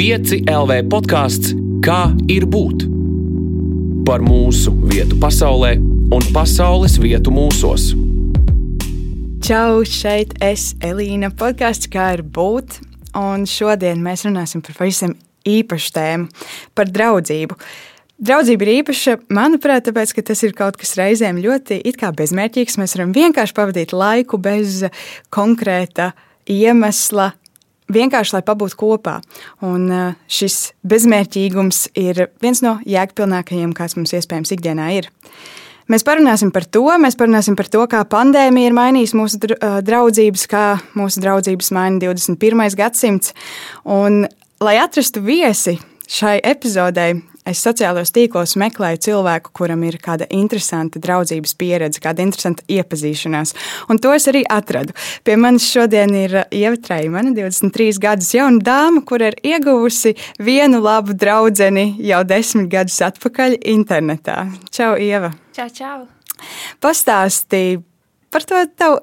[0.00, 1.50] 5 LV podkāsts
[1.84, 2.86] Kā ir būt?
[4.08, 5.74] Par mūsu vietu pasaulē
[6.16, 7.90] un pasaules vietu mūsos.
[9.44, 11.28] Čau, šeit es Elīna.
[11.36, 12.78] Podkāsts Kā ir būt?
[13.12, 15.12] Un šodien mēs runāsim par pavisam
[15.44, 16.48] īpašu tēmu-
[16.80, 17.60] par draudzību.
[18.16, 21.84] Draudzība ir īpaša, manuprāt, tāpēc, ka tas ir kaut kas reizēm ļoti
[22.16, 22.80] bezmērķīgs.
[22.80, 24.82] Mēs varam vienkārši pavadīt laiku bez
[25.30, 26.14] konkrēta
[26.48, 27.34] iemesla,
[27.92, 29.18] vienkārši lai pabūtu kopā.
[29.66, 29.88] Un
[30.30, 35.10] šis bezmērķīgums ir viens no jēgpilnākajiem, kāds mums iespējams ikdienā ir.
[35.90, 39.40] Mēs parunāsim par to, mēs parunāsim par to, kā pandēmija ir mainījusi mūsu
[39.82, 42.62] draudzības, kā mūsu draudzības maina 21.
[42.78, 43.34] gadsimts.
[43.90, 44.22] Un,
[44.62, 45.80] lai atrastu viesi
[46.10, 47.16] šai epizodei,
[47.48, 53.54] es sociālajos tīklos meklēju cilvēku, kuram ir kāda interesanta draudzības pieredze, kāda interesanta iepazīšanās.
[53.90, 54.94] Un to es arī atradu.
[55.24, 61.16] Pie manis šodien ir Ieva Treimana, 23 gadus jauna dāma, kur ir ieguvusi vienu labu
[61.16, 64.46] draugu jau desmit gadus atpakaļ internetā.
[64.70, 65.32] Čau, Ieva!
[65.56, 66.06] Čau, čau!
[66.80, 67.82] Pastāstīji
[68.30, 69.00] par to tavu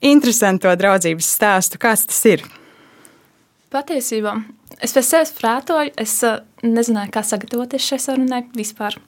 [0.00, 1.78] interesanto draudzības stāstu.
[1.78, 2.44] Kāds tas ir?
[3.74, 4.38] Patiesībā
[4.82, 8.98] es pēc sevis prātoju, es uh, nezināju, kā sagatavoties šai sarunai vispār.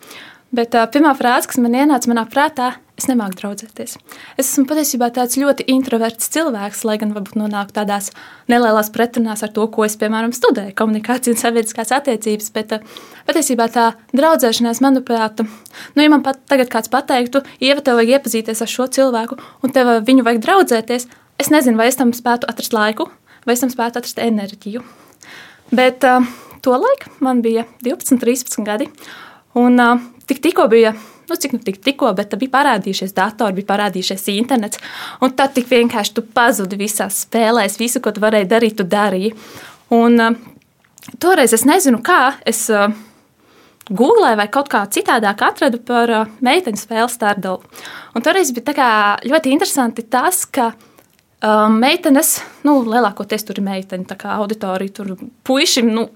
[0.54, 3.96] Bet uh, pirmā frāze, kas man ienāca manā prātā, es nemāku draudzēties.
[4.38, 8.12] Es esmu patiesībā tāds ļoti introverts cilvēks, lai gan varbūt nonāku tādās
[8.48, 12.52] nelielās pretrunās ar to, ko es, piemēram, studēju, komunikāciju un sabiedriskās attiecības.
[12.56, 18.00] Bet uh, patiesībā tā draudzēšanās, manuprāt, nu, ja man pat tagad kāds pateiktu, Ieva, tev
[18.00, 21.10] vajag iepazīties ar šo cilvēku, un tev viņu vajag draudzēties,
[21.42, 23.10] es nezinu, vai es tam spētu atrast laiku,
[23.44, 24.86] vai es tam spētu atrast enerģiju.
[25.70, 26.24] Bet uh,
[26.62, 28.88] tolaik man bija 12, 13 gadi.
[29.54, 30.92] Un uh, tik, tikko bija,
[31.28, 34.82] nu, cik nu tik, tikko, bet bija parādījušies datori, bija parādījušies internets.
[35.24, 39.34] Un tad tik vienkārši tu pazudi visās spēlēs, visu, ko tu varēji darīt, tu darīji.
[39.96, 40.38] Un uh,
[41.22, 42.66] toreiz es nezinu, kā es.
[42.70, 42.94] Uh,
[43.86, 46.10] Google vai kaut kā citādāk atradu par
[46.42, 47.60] meiteņu spēli Stardoll.
[48.18, 48.88] Un toreiz bija
[49.22, 50.72] ļoti interesanti tas, ka
[51.72, 52.36] meitenes,
[52.66, 55.14] nu, lielākoties tur ir meiteņu auditorija, tur
[55.46, 55.84] puiši.
[55.86, 56.08] Nu,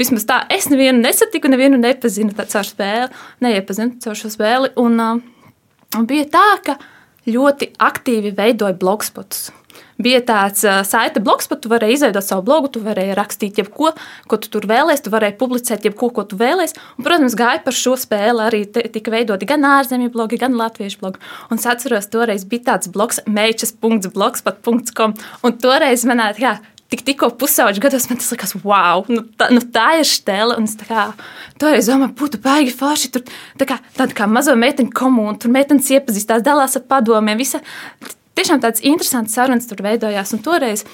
[0.00, 3.10] vismaz tā, es nevienu nesatiku, nevienu nepazinu caur spēli,
[3.44, 4.72] neiepazinu caur šo spēli.
[4.80, 6.78] Un, un bija tā, ka
[7.30, 9.50] ļoti aktīvi veidoja blogspotus
[10.02, 13.92] bija tāds saita bloks, pat tu varēji izveidot savu blogu, tu varēji rakstīt jebko,
[14.30, 16.78] ko tu tur vēlēsies, tu varēji publicēt jebko, ko tu vēlēsies.
[16.98, 21.22] Un, protams, gāja par šo spēli arī tika veidoti gan ārzemju blogi, gan latviešu blogi.
[21.50, 25.16] Un es atceros, toreiz bija tāds bloks meičas.blogspot.com,
[25.46, 26.58] un toreiz manā, jā,
[26.90, 30.56] tik, tikko pusauģis gados man tas likās, wow, nu tā, nu tā ir stēle.
[30.58, 31.06] Un es tā kā
[31.60, 33.12] toreiz domāju, būtu baigi forši.
[33.14, 33.26] Tur
[33.60, 37.38] tā kā, tāda kā mazo meiteņu komunu, tur meitenes iepazīstās, dalās ar padomiem.
[37.40, 37.62] Visa,
[38.40, 40.32] tiešām tāds interesants sarunas tur veidojās.
[40.34, 40.84] Un toreiz,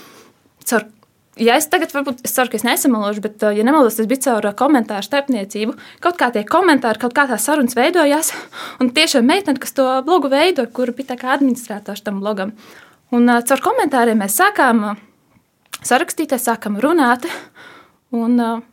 [0.67, 0.87] caur,
[1.39, 4.51] ja es tagad, varbūt, es ceru, ka es nesamalošu, bet, ja nemaldos, tas bija caur
[4.59, 5.77] komentāru starpniecību.
[6.05, 8.33] Kaut kā tie komentāri, kaut kā tās sarunas veidojās.
[8.83, 12.57] Un tiešām meitene, kas to blogu veidoja, kur bija kā administrators tam blogam.
[13.15, 14.89] Un caur komentāriem mēs sākām
[15.87, 17.29] sarakstīties, sākām runāt.
[18.17, 18.65] Un, uh,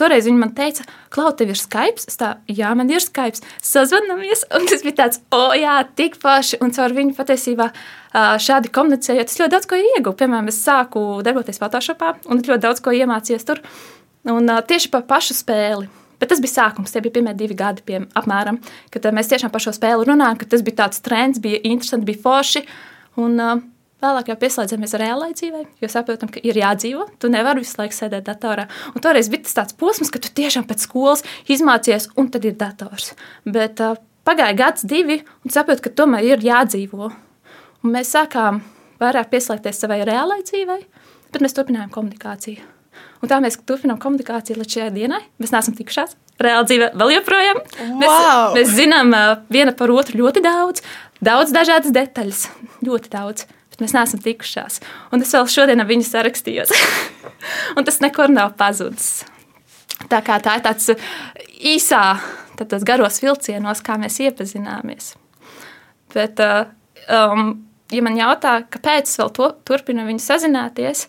[0.00, 2.06] Toreiz viņa man teica, Klau, tev ir Skype.
[2.16, 3.42] Tā, jā, man ir Skype.
[3.64, 6.60] Sazvanāmies, un tas bija tāds, o, oh, jā, tik paši.
[6.64, 7.68] Un caur viņu patiesībā
[8.40, 10.16] šādi komunicējot, es ļoti daudz ko ieguvu.
[10.22, 13.60] Piemēram, es sāku darboties Photoshopā, un ļoti daudz ko iemācījos tur.
[14.30, 15.90] Un tieši par pašu spēli.
[16.20, 18.58] Bet tas bija sākums, tie bija pirmie divi gadi, pie, apmēram,
[18.92, 22.20] kad mēs tiešām par šo spēli runājām, ka tas bija tāds trends, bija interesanti, bija
[22.20, 22.60] forši.
[23.20, 23.62] Un, uh,
[24.00, 27.04] Vēlāk jau pieslēdzamies reālai dzīvei, jo saprotam, ka ir jādzīvo.
[27.20, 28.64] Tu nevari visu laiku sēdēt datorā.
[28.94, 32.56] Un toreiz bija tas tāds posms, ka tu tiešām pēc skolas izmācies, un tad ir
[32.60, 33.12] dators.
[33.44, 37.10] Bet uh, pagāja gads, divi, un saprotu, ka tomēr ir jādzīvo.
[37.84, 38.62] Un mēs sākām
[39.00, 40.80] vairāk pieslēgties savai reālai dzīvei,
[41.34, 42.64] bet mēs turpinājām komunikāciju.
[43.20, 45.20] Un tā mēs turpinām komunikāciju līdz šai dienai.
[45.40, 46.16] Mēs neesam tikušās.
[46.40, 47.60] Reāli dzīve vēl joprojām.
[47.60, 47.96] Wow.
[48.00, 48.18] Mēs,
[48.56, 50.80] mēs zinām uh, viena par otru ļoti daudz,
[51.20, 52.46] daudz dažādas detaļas,
[52.86, 53.44] ļoti daudz
[53.80, 54.80] bet mēs neesam tikušās.
[55.14, 56.72] Un es vēl šodien ar viņu sarakstījos.
[57.76, 59.24] un tas nekur nav pazudis.
[60.10, 60.90] Tā, tā ir tāds
[61.72, 62.02] īsā,
[62.60, 65.14] tādos garos vilcienos, kā mēs iepazināmies.
[66.12, 66.68] Bet, uh,
[67.08, 67.52] um,
[67.92, 71.06] ja man jautā, kāpēc es vēl to, turpinu viņu sazināties,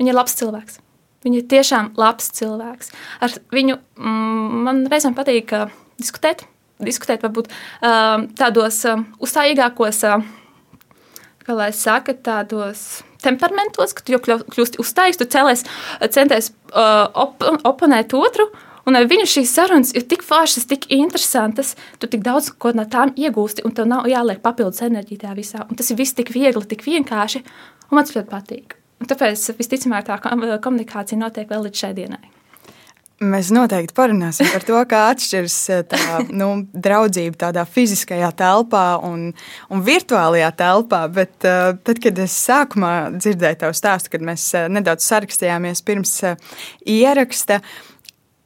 [0.00, 0.80] viņa ir labs cilvēks.
[1.26, 2.92] Viņa ir tiešām labs cilvēks.
[3.24, 6.44] Ar viņu mm, man reizēm patīk uh, diskutēt,
[6.80, 10.04] diskutēt varbūt uh, tādos uh, uzstājīgākos.
[10.06, 10.44] Uh,
[11.46, 15.64] kā lai saka, tādos temperamentos, ka tu jau kļūsti uzstājīgs, tu cēlies,
[16.14, 18.50] centies uh, op oponēt otru.
[18.86, 22.84] Un ar viņu šīs sarunas ir tik foršas, tik interesantas, tu tik daudz ko no
[22.86, 25.64] tām iegūsti, un tev nav jāliek papildus enerģija tajā visā.
[25.66, 27.42] Un tas ir viss tik viegli, tik vienkārši,
[27.88, 28.78] un man tas ļoti patīk.
[29.02, 32.35] Un tāpēc visticamāk tā komunikācija notiek vēl līdz šai dienai.
[33.16, 36.00] Mēs noteikti parunāsim par to, kā atšķiras eh, tā
[36.36, 39.30] nu, draudzība tādā fiziskajā telpā un,
[39.72, 41.00] un virtuālajā telpā.
[41.08, 46.12] Bet uh, tad, kad es sākumā dzirdēju tavu stāstu, kad mēs uh, nedaudz sarakstījāmies pirms
[46.28, 46.36] uh,
[46.84, 47.62] ieraksta,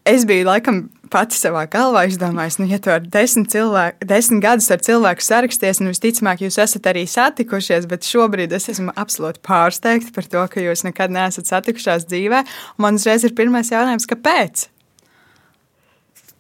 [0.04, 4.70] es biju laikam pati savā galvā izdomājis, nu, ja tu ar desmit, cilvēku, desmit gadus
[4.70, 10.14] ar cilvēku saraksties, nu, visticamāk, jūs esat arī satikušies, bet šobrīd es esmu absolūti pārsteigta
[10.14, 12.44] par to, ka jūs nekad neesat satikušās dzīvē.
[12.80, 14.68] Man uzreiz ir pirmais jautājums, kāpēc?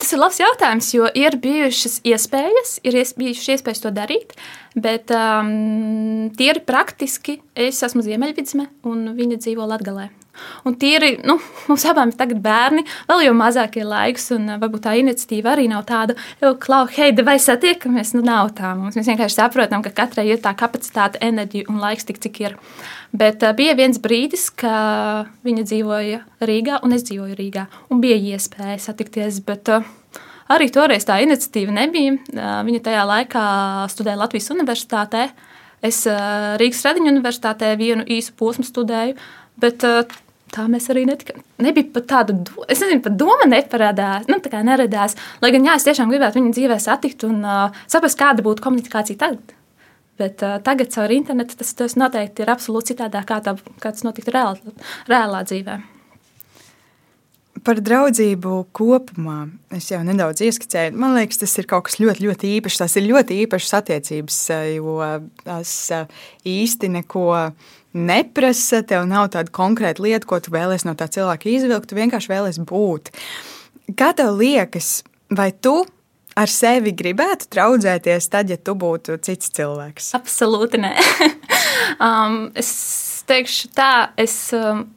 [0.00, 4.32] Tas ir labs jautājums, jo ir bijušas iespējas, ir ies, bijušas iespējas to darīt,
[4.72, 10.08] bet um, tīri praktiski es esmu Ziemeļvidzme un viņa dzīvo Latgalē.
[10.68, 11.38] Un tīri, nu,
[11.68, 15.54] mums abām ir tagad bērni, vēl jau mazāk ir laiks, un uh, varbūt tā iniciatīva
[15.54, 18.74] arī nav tāda, jau klau, hei, vai satiekamies, nu nav tā.
[18.78, 22.58] Mums mēs vienkārši saprotam, ka katrai ir tā kapacitāte, enerģija un laiks tik, cik ir.
[23.16, 24.74] Bet uh, bija viens brīdis, ka
[25.46, 29.88] viņa dzīvoja Rīgā, un es dzīvoju Rīgā, un bija iespēja satikties, bet uh,
[30.50, 32.16] arī toreiz tā iniciatīva nebija.
[32.66, 33.44] Viņa tajā laikā
[33.92, 35.28] studēja Latvijas universitātē.
[35.86, 36.02] Es
[36.60, 39.16] Rīgas Radiņu universitātē vienu īsu posmu studēju,
[39.62, 39.86] bet
[40.54, 41.44] tā mēs arī netikām.
[41.62, 42.36] Nebija pat tāda,
[42.66, 45.16] es nezinu, pat doma neparādās, nu, tā kā neradās.
[45.42, 49.20] Lai gan, jā, es tiešām gribētu viņu dzīvē satikt un uh, saprast, kāda būtu komunikācija
[49.20, 49.54] tagad.
[50.20, 54.04] Bet uh, tagad caur internetu tas, tas noteikti ir absolūti citādāk, kā, tā, kā tas
[54.06, 54.76] notiktu reāli,
[55.10, 55.80] reālā dzīvē.
[57.60, 59.42] Par draudzību kopumā
[59.76, 60.94] es jau nedaudz ieskicēju.
[60.96, 62.78] Man liekas, tas ir kaut kas ļoti, ļoti īpašs.
[62.80, 64.38] Tas ir ļoti īpašs attiecības,
[64.78, 64.94] jo
[65.44, 65.74] tas
[66.48, 67.26] īsti neko
[67.96, 68.82] neprasa.
[68.86, 71.90] Tev nav tāda konkrēta lieta, ko tu vēlēsies no tā cilvēka izvilkt.
[71.90, 73.10] Tu vienkārši vēlēsies būt.
[73.98, 75.00] Kā tev liekas,
[75.34, 75.80] vai tu
[76.38, 80.12] ar sevi gribētu draudzēties tad, ja tu būtu cits cilvēks?
[80.18, 80.94] Absolūti nē.
[82.06, 82.70] um, es
[83.30, 84.38] teikšu tā, es.
[84.56, 84.88] Um,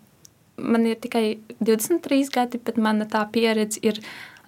[0.57, 3.97] man ir tikai 23 gadi, bet mana tā pieredze ir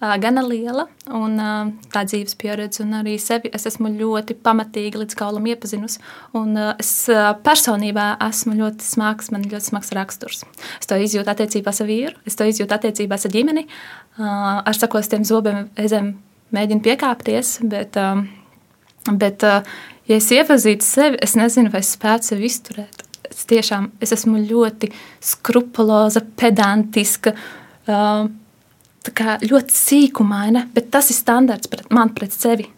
[0.00, 5.16] gana liela un uh, tā dzīves pieredze, un arī sevi es esmu ļoti pamatīgi līdz
[5.16, 6.02] kaulam iepazinusi.
[6.36, 6.92] Un uh, es
[7.46, 10.44] personībā esmu ļoti smags, man ir ļoti smags raksturs.
[10.80, 13.66] Es to izjūtu attiecībās ar vīru, es to izjūtu attiecībās ar ģimeni,
[14.18, 16.14] ar sakostiem zobiem reizēm
[16.56, 17.98] mēģinu piekāpties, bet,
[19.10, 23.04] bet ja es iepazītu sevi, es nezinu, vai es spētu sevi izturēt
[23.36, 24.88] es tiešām es esmu ļoti
[25.24, 27.34] skrupuloza, pedantiska,
[27.90, 28.28] uh,
[29.12, 32.70] ļoti sīkumaina, bet tas ir standarts pret man pret sevi.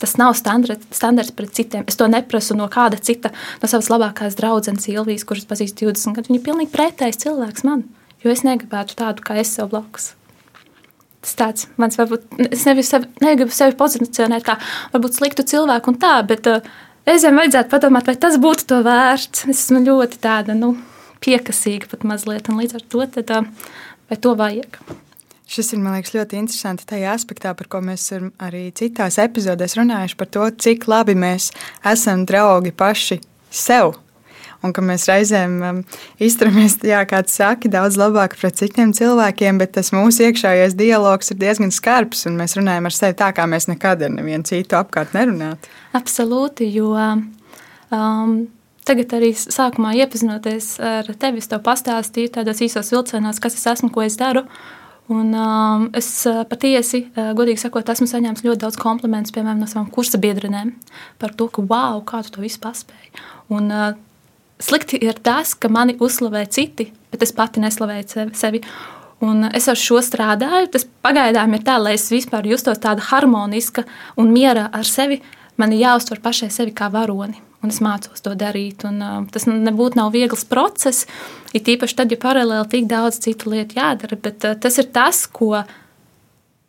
[0.00, 1.84] Tas nav standarts, standarts pret citiem.
[1.88, 6.30] Es to neprasu no kāda cita, no savas labākās draudzenes, Ilvijas, kuras pazīstu 20 gadus.
[6.30, 7.84] Viņa ir pilnīgi pretējs cilvēks man,
[8.24, 10.14] jo es negribētu tādu kā es sev blakus.
[11.20, 12.84] Tas tāds mans, varbūt, es sevi,
[13.20, 14.56] negribu sevi pozicionēt kā
[14.94, 16.64] varbūt sliktu cilvēku un tā, bet uh,
[17.08, 19.46] Reizēm vajadzētu padomāt, vai tas būtu to vērts.
[19.48, 20.74] Es esmu ļoti tāda nu,
[21.24, 23.32] piekasīga pat mazliet, un līdz ar to tad,
[24.10, 24.78] vai to vajag.
[25.50, 28.04] Šis ir liekas, ļoti interesanti tajā aspektā, par ko mēs
[28.38, 31.50] arī citās epizodēs runājuši, par to, cik labi mēs
[31.90, 33.18] esam draugi paši
[33.50, 33.96] sev
[34.64, 35.80] un ka mēs reizēm um,
[36.22, 41.32] izturamies, jā, kā tu saki, daudz labāk pret citiem cilvēkiem, bet tas mūsu iekšējais dialogs
[41.32, 44.78] ir diezgan skarbs, un mēs runājam ar sevi tā, kā mēs nekad ar nevienu citu
[44.78, 45.70] apkārt nerunātu.
[45.96, 48.36] Absolūti, jo um,
[48.88, 53.92] tagad arī sākumā iepazinoties ar tevi, es tev pastāstīju tādos īsos vilcienos, kas es esmu,
[53.94, 54.44] ko es daru.
[55.10, 59.66] Un, um, es uh, patiesi, uh, godīgi sakot, esmu saņēmis ļoti daudz komplimentus, piemēram, no
[59.66, 60.70] savām kursa biedrenēm
[61.18, 63.10] par to, ka, wow, kā tu to visu paspēji.
[63.50, 63.88] Un, uh,
[64.62, 68.62] slikti ir tas, ka mani uzslavē citi, bet es pati neslavēju sevi.
[69.20, 70.70] Un es ar šo strādāju.
[70.72, 73.84] Tas pagaidām ir tā, lai es vispār justos tāda harmoniska
[74.20, 75.20] un mierā ar sevi.
[75.60, 78.84] Man ir jāuztver pašai sevi kā varoni, un es mācos to darīt.
[78.88, 81.06] Un, uh, tas nebūtu nav viegls process,
[81.56, 84.18] it īpaši tad, ja paralēli tik daudz citu lietu jādara.
[84.20, 85.54] Bet uh, tas ir tas, ko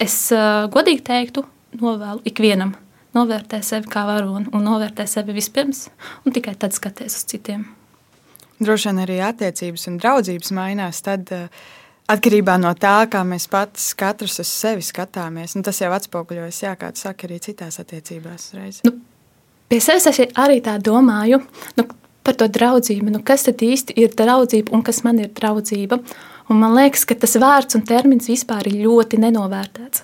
[0.02, 1.46] es uh, godīgi teiktu,
[1.82, 2.76] novēlu ikvienam.
[3.16, 5.90] Novērtē sevi kā varoni un novērtē sevi vispirms,
[6.24, 7.68] un tikai tad skaties uz citiem
[8.62, 11.04] droši vien arī attiecības un draudzības mainās.
[11.06, 11.70] Tad, uh,
[12.12, 16.74] Atkarībā no tā, kā mēs pats katrs uz sevi skatāmies, nu, tas jau atspoguļojas, jā,
[16.76, 18.50] kā tu saki, arī citās attiecībās.
[18.58, 18.82] Reiz.
[18.84, 18.98] Nu,
[19.72, 21.42] pie sevis es arī tā domāju
[21.80, 21.88] nu,
[22.22, 23.10] par to draudzību.
[23.16, 26.02] Nu, kas tad īsti ir draudzība un kas man ir draudzība?
[26.52, 30.04] Un man liekas, ka tas vārds un termins vispār ir ļoti nenovērtēts.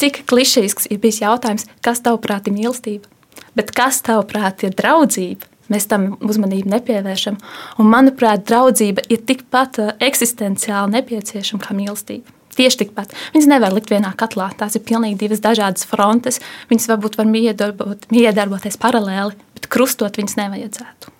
[0.00, 3.10] Cik klišejisks ir bijis jautājums, kas tavuprāt ir mīlestība?
[3.54, 5.46] Bet kas tavuprāt ir draudzība?
[5.72, 7.36] Mēs tam uzmanību nepievēršam.
[7.80, 12.34] Un, manuprāt, draudzība ir tikpat uh, eksistenciāli nepieciešama kā mīlestība.
[12.58, 13.14] Tieši tikpat.
[13.34, 14.50] Viņas nevar likt vienā katlā.
[14.58, 16.40] Tās ir pilnīgi divas dažādas frontes.
[16.70, 21.12] Viņas varbūt var miedarbot, miedarboties paralēli, bet krustot viņas nevajadzētu.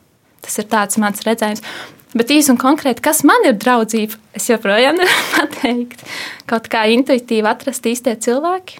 [0.45, 1.65] Tas ir tāds mans redzējums.
[2.15, 6.05] Bet īsi un konkrēti, kas man ir draudzība, es joprojām nevaru pateikt.
[6.47, 8.79] kaut kā intuitīvi atrast īstie cilvēki,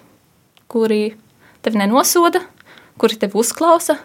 [0.71, 1.01] kuri
[1.65, 2.45] tevi nenosoda,
[3.01, 3.97] kuri tevi uzklausa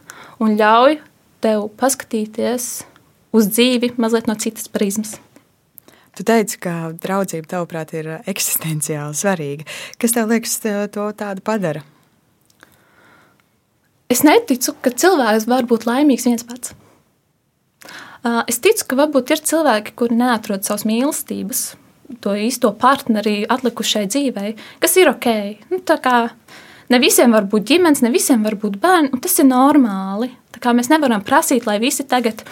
[0.42, 0.99] un ļauj
[1.45, 2.71] tev paskatīties
[3.30, 5.21] uz dzīvi mazliet no citas prizmas.
[6.21, 9.65] Tu teici, ka draudzība tavuprāt ir eksistenciāli svarīga.
[9.97, 10.59] Kas tev liekas,
[10.93, 11.81] to tādu padara?
[14.12, 16.75] Es neticu, ka cilvēks var būt laimīgs viens pats.
[18.53, 21.62] Es ticu, ka varbūt ir cilvēki, kuri neatrod savas mīlestības,
[22.21, 24.50] to īsto partneri atlikušai dzīvei,
[24.83, 25.31] kas ir ok.
[25.73, 25.81] Nu,
[26.93, 30.35] ne visiem var būt ģimenes, ne visiem var būt bērni, un tas ir normāli.
[30.61, 32.45] Mēs nevaram prasīt, lai visi tagad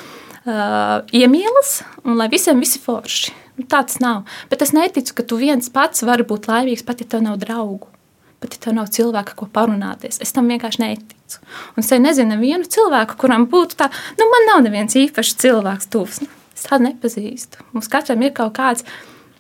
[0.46, 3.34] uh, iemīlas un lai visiem visi forši.
[3.58, 4.24] Nu, tā tas nav.
[4.50, 7.90] Bet es neticu, ka tu viens pats vari būt laimīgs, pat ja tev nav draugu.
[8.38, 10.20] Pat ja tev nav cilvēka, ko parunāties.
[10.22, 11.42] Es tam vienkārši neticu.
[11.74, 13.90] Un es nezinu, nevienu cilvēku, kuram būtu tā,
[14.20, 16.22] nu, man nav neviens īpašs cilvēks tuvs.
[16.22, 17.66] Nu, es tādu nepazīstu.
[17.74, 18.86] Mums katram ir kaut kāds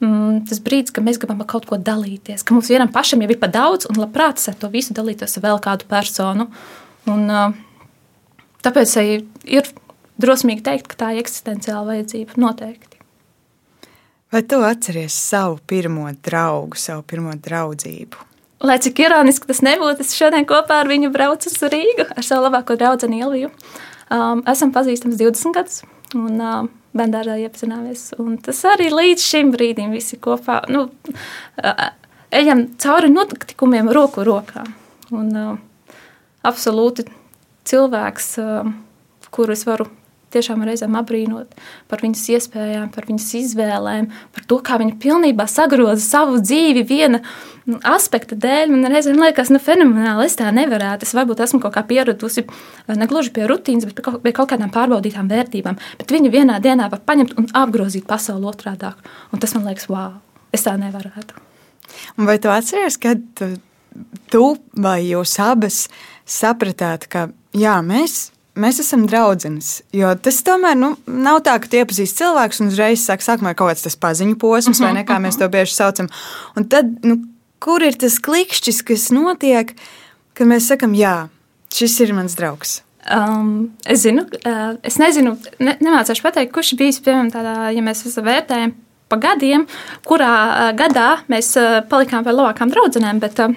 [0.02, 3.30] mm, tas brīdis, kad mēs gribam ar kaut ko dalīties, ka mums vienam pašam jau
[3.30, 6.48] ir par daudz, un labprāt ar to visu dalītos ar vēl kādu personu.
[7.08, 7.54] Un, uh,
[8.66, 8.98] tāpēc
[9.46, 9.70] ir
[10.22, 12.98] drosmīgi teikt, ka tā ir eksistenciāla vajadzība noteikti.
[14.32, 18.24] Vai tu atceries savu pirmo draugu, savu pirmo draudzību?
[18.66, 22.48] Lai cik ironiski tas nebūtu, es šodien kopā ar viņu braucu uz Rīgu ar savu
[22.48, 23.52] labāko draugu Iliju.
[24.10, 25.82] Um, esam pazīstami 20 gadus.
[26.16, 28.14] Un, uh, bērnā iepazināmies.
[28.18, 30.88] Un tas arī līdz šim brīdim visi kopā nu,
[32.30, 34.64] ejam cauri notikumiem roku rokā.
[35.14, 35.94] Un, uh,
[36.44, 37.06] absolūti
[37.68, 38.72] cilvēks, uh,
[39.30, 39.88] kuru es varu
[40.34, 41.54] tiešām reizēm apbrīnot
[41.88, 47.22] par viņas iespējām, par viņas izvēlēm, par to, kā viņa pilnībā sagroza savu dzīvi viena
[47.88, 48.72] aspekta dēļ.
[48.72, 50.26] Man reizēm liekas, nu, fenomenāli.
[50.28, 51.08] Es tā nevarētu.
[51.08, 52.46] Es varbūt esmu kaut kā pieradusi
[52.88, 55.80] ne gluži pie rutīnas, bet pie kaut, kādām pārbaudītām vērtībām.
[56.00, 59.00] Bet viņa vienā dienā var paņemt un apgrozīt pasauli otrādāk.
[59.32, 60.16] Un tas man liekas, wow,
[60.54, 61.44] es tā nevarētu.
[62.16, 63.22] Un vai tu atceries, kad
[64.32, 64.44] tu
[64.76, 65.86] vai jūs abas
[66.28, 68.28] sapratāt, ka jā, mēs
[68.60, 69.70] mēs esam draudzenes.
[69.94, 73.72] Jo tas tomēr nu, nav tā, ka tu iepazīsti cilvēku un uzreiz sāk sākumā kaut
[73.72, 76.10] kāds tas paziņu posms, vai ne kā mēs to bieži saucam.
[76.58, 77.20] Un tad, nu,
[77.62, 79.74] kur ir tas klikšķis, kas notiek,
[80.38, 81.28] kad mēs sakam, jā,
[81.74, 82.80] šis ir mans draugs?
[83.08, 88.02] Um, es zinu, uh, es nezinu, ne, nemācīšu pateikt, kurš bijis piemēram tādā, ja mēs
[88.04, 88.74] vērtējam
[89.08, 89.64] pa gadiem,
[90.04, 93.54] kurā uh, gadā mēs uh, palikām par labākām draudzenēm, bet uh,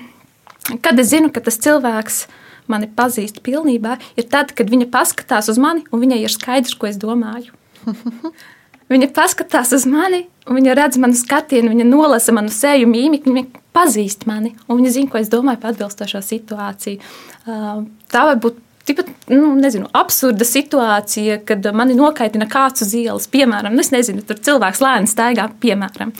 [0.85, 2.37] kad es zinu, ka tas cilvēks ir
[2.71, 6.89] mani pazīst pilnībā, ir tad, kad viņa paskatās uz mani un viņai ir skaidrs, ko
[6.89, 7.53] es domāju.
[8.91, 14.27] viņa paskatās uz mani, viņa redz manu skatienu, viņa nolasa manu seju mīmiku, viņa pazīst
[14.27, 16.99] mani, un viņa zina, ko es domāju par atbilstošo situāciju.
[17.47, 23.27] Uh, tā var būt Tāpat, nu, nezinu, absurda situācija, kad mani nokaitina kāds uz ielas,
[23.29, 26.13] piemēram, nu, es nezinu, tur cilvēks lēni staigā, piemēram.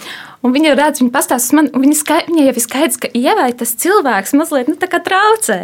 [0.46, 3.10] Un viņa redz, viņa pastāsta uz mani, un viņa, skai, viņa jau ir skaidrs, ka
[3.18, 5.60] ievai tas cilvēks mazliet nu, traucē.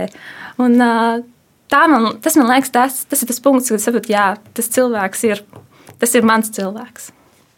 [0.58, 5.24] Un, man, tas man liekas, tas, tas ir tas punkts, kad saprotu, jā, tas cilvēks
[5.30, 5.44] ir,
[6.02, 7.12] tas ir mans cilvēks.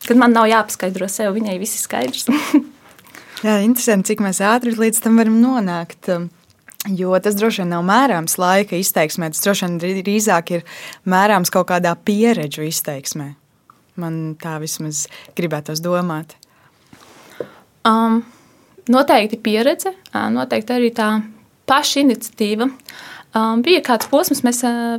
[0.07, 2.27] Kad man nav jāpaskaidro sev, viņai viss ir skaidrs.
[3.45, 6.11] jā, interesanti, cik mēs ātri līdz tam varam nonākt.
[6.87, 10.63] Jo tas droši vien nav mērāms laika izteiksmē, tas droši vien drīzāk ir
[11.11, 13.33] mērāms kaut kādā pieredžu izteiksmē.
[13.99, 15.03] Man tā vismaz
[15.35, 16.37] gribētos domāt.
[17.87, 18.21] Um,
[18.91, 19.91] noteikti pieredze,
[20.31, 21.09] noteikti arī tā
[21.69, 22.69] paša iniciatīva.
[23.37, 24.97] Um, bija kāds posms, mēs uh,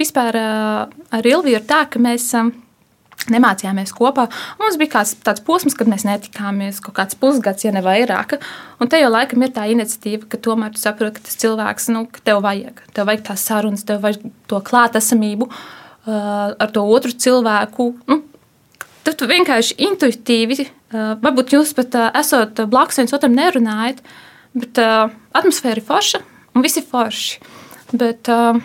[0.00, 2.52] vispār uh, ar Ilviju ir tā, ka mēs um,
[3.32, 4.28] nemācījāmies kopā.
[4.60, 8.36] Mums bija kāds tāds posms, kad mēs netikāmies kaut kāds pusgads, ja ne vairāk.
[8.82, 12.06] Un te jau laikam ir tā iniciatīva, ka tomēr tu saproti, ka tas cilvēks, nu,
[12.10, 16.10] ka tev vajag, tev vajag tās sarunas, tev vajag to klātesamību uh,
[16.54, 17.92] ar to otru cilvēku.
[18.10, 18.22] Nu,
[19.06, 24.31] tad tu vienkārši intuitīvi, uh, varbūt jūs pat uh, esat blakus viens otram nerunājat, uh,
[24.58, 27.40] Bet uh, atmosfēra ir forša un viss ir forši.
[27.92, 28.58] Bet, uh,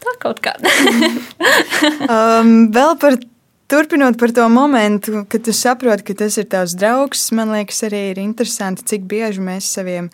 [0.00, 0.72] tā kaut kāda.
[2.14, 3.18] um, vēl par
[3.70, 8.00] Turpinot par to momentu, kad tu saproti, ka tas ir tavs draugs, man liekas, arī
[8.10, 10.08] ir interesanti, cik bieži mēs saviem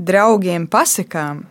[0.00, 1.42] draugiem pasakām,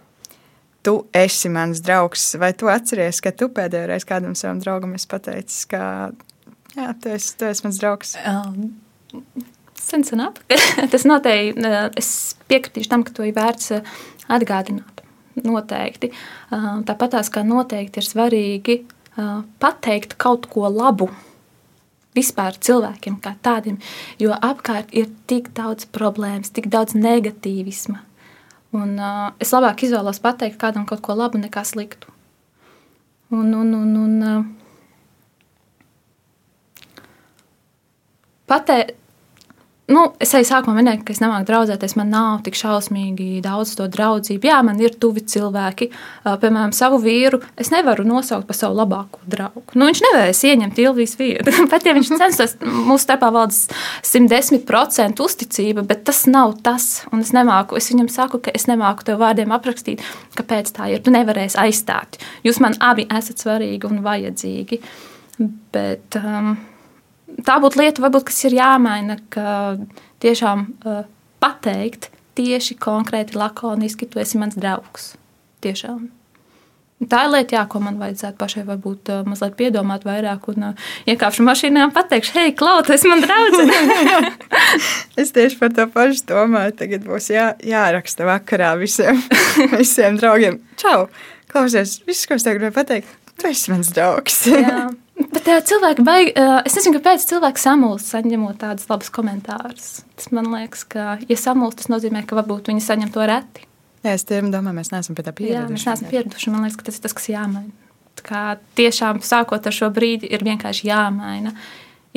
[0.82, 2.32] tu esi mans draugs.
[2.42, 5.84] Vai tu atceries, ka tu pēdējo reizi kādam savam draugam esi pateicis, ka
[6.74, 8.18] jā, tu esi, tu esi mans draugs?
[8.26, 8.72] Um,
[9.82, 10.66] sen sen atpakaļ.
[10.94, 12.12] Tas noteikti, eh, es
[12.52, 13.98] piekritīšu tam, ka to ir vērts eh,
[14.32, 15.04] atgādināt.
[15.42, 16.12] Noteikti.
[16.12, 18.82] Eh, tāpat tās kā noteikti ir svarīgi
[19.60, 21.10] pateikt kaut ko labu
[22.16, 23.78] vispār cilvēkiem kā tādiem,
[24.20, 28.00] jo apkārt ir tik daudz problēmas, tik daudz negatīvisma.
[28.72, 32.08] Un, uh, es labāk izvēlos pateikt kādam kaut ko labu nekā sliktu.
[33.32, 34.44] Un, un, un, un, uh,
[38.48, 38.78] patē,
[39.94, 41.96] nu, es arī sākumā minēju, ka es nemāku draudzēties.
[42.00, 44.50] Man nav tik šausmīgi daudz to draudzību.
[44.50, 45.90] Jā, man ir tuvi cilvēki.
[46.42, 49.64] Piemēram, savu vīru es nevaru nosaukt par savu labāko draugu.
[49.76, 51.56] Nu, viņš nevarēs ieņemt Ilvijas vietu.
[51.72, 53.68] Pat ja viņš censtos, mūsu starpā valdas
[54.08, 56.90] 110% uzticība, bet tas nav tas.
[57.12, 60.04] Un es nemāku, es viņam saku, ka es nemāku tev vārdiem aprakstīt,
[60.38, 61.04] kāpēc tā ir.
[61.06, 62.20] Tu nevarēsi aizstāt.
[62.48, 64.82] Jūs man abi esat svarīgi un vajadzīgi.
[65.72, 66.56] Bet, um,
[67.48, 69.78] tā būtu lieta, varbūt, kas ir jāmaina, ka
[70.24, 71.04] tiešām uh,
[71.44, 72.10] pateikt
[72.40, 75.14] tieši konkrēti, lakoniski, tu esi mans draugs.
[75.62, 76.10] Tiešām.
[77.10, 80.90] Tā ir lieta, jā, ko man vajadzētu pašai varbūt uh, mazliet piedomāt vairāk un uh,
[81.10, 83.58] iekāpšu mašīnā un pateikšu, hei, Klau, esi man draugs.
[85.22, 86.76] es tieši par to pašu domāju.
[86.78, 89.18] Tagad būs jā, jāraksta vakarā visiem,
[89.80, 90.62] visiem draugiem.
[90.82, 91.08] Čau!
[91.52, 94.44] Klausies, viss, ko es tev gribēju pateikt, tu esi mans draugs.
[95.32, 99.90] Bet uh, cilvēki baigi, uh, es nezinu, kāpēc cilvēki samulst saņemot tādus labus komentārus.
[100.20, 103.68] Tas man liekas, ka, ja samulst, tas nozīmē, ka varbūt viņi saņem to reti.
[104.02, 105.62] Jā, es domāju, mēs neesam pie tā pieraduši.
[105.62, 106.52] Jā, mēs neesam pieraduši.
[106.54, 107.92] Man liekas, ka tas ir tas, kas jāmaina.
[108.26, 108.42] Kā
[108.78, 111.54] tiešām sākot ar šo brīdi, ir vienkārši jāmaina.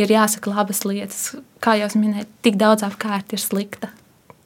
[0.00, 1.20] Ir jāsaka labas lietas.
[1.62, 3.92] Kā jau minēju, tik daudz apkārt ir slikta.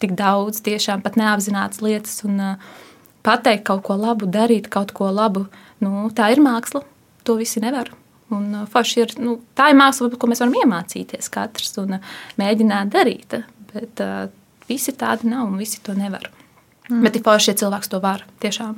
[0.02, 2.18] Tik daudz tiešām pat neapzināts lietas.
[2.26, 2.68] Un uh,
[3.24, 5.46] pateikt kaut ko labu, darīt kaut ko labu,
[5.84, 6.82] nu, tā ir māksla.
[7.24, 7.94] To visi nevar.
[8.34, 12.90] Un, uh, ir, nu, tā ir māksla, ko mēs varam iemācīties katrs un uh, mēģināt
[12.92, 13.38] darīt.
[13.72, 14.26] Bet uh,
[14.68, 16.28] visi tādi nav un visi to nevar.
[16.90, 17.00] Mm.
[17.06, 18.76] Bet ir forši, ja cilvēks to var tiešām.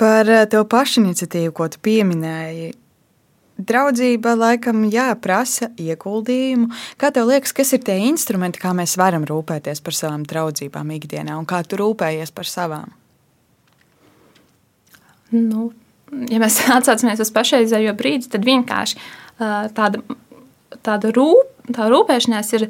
[0.00, 2.74] Par uh, tevu pašiniciatīvu, ko tu pieminēji,
[3.66, 6.70] draudzība laikam jāprasa ieguldījumu.
[7.00, 11.36] Kā tev liekas, kas ir tie instrumenti, kā mēs varam rūpēties par savām draudzībām ikdienā
[11.40, 12.96] un kā tu rūpējies par savām?
[15.30, 15.70] Nu,
[16.10, 18.98] ja mēs atcaucamies uz pašreizējo brīdi, tad vienkārši
[19.76, 20.02] tāda,
[20.86, 22.66] tāda rūp, tā rūpēšanās ir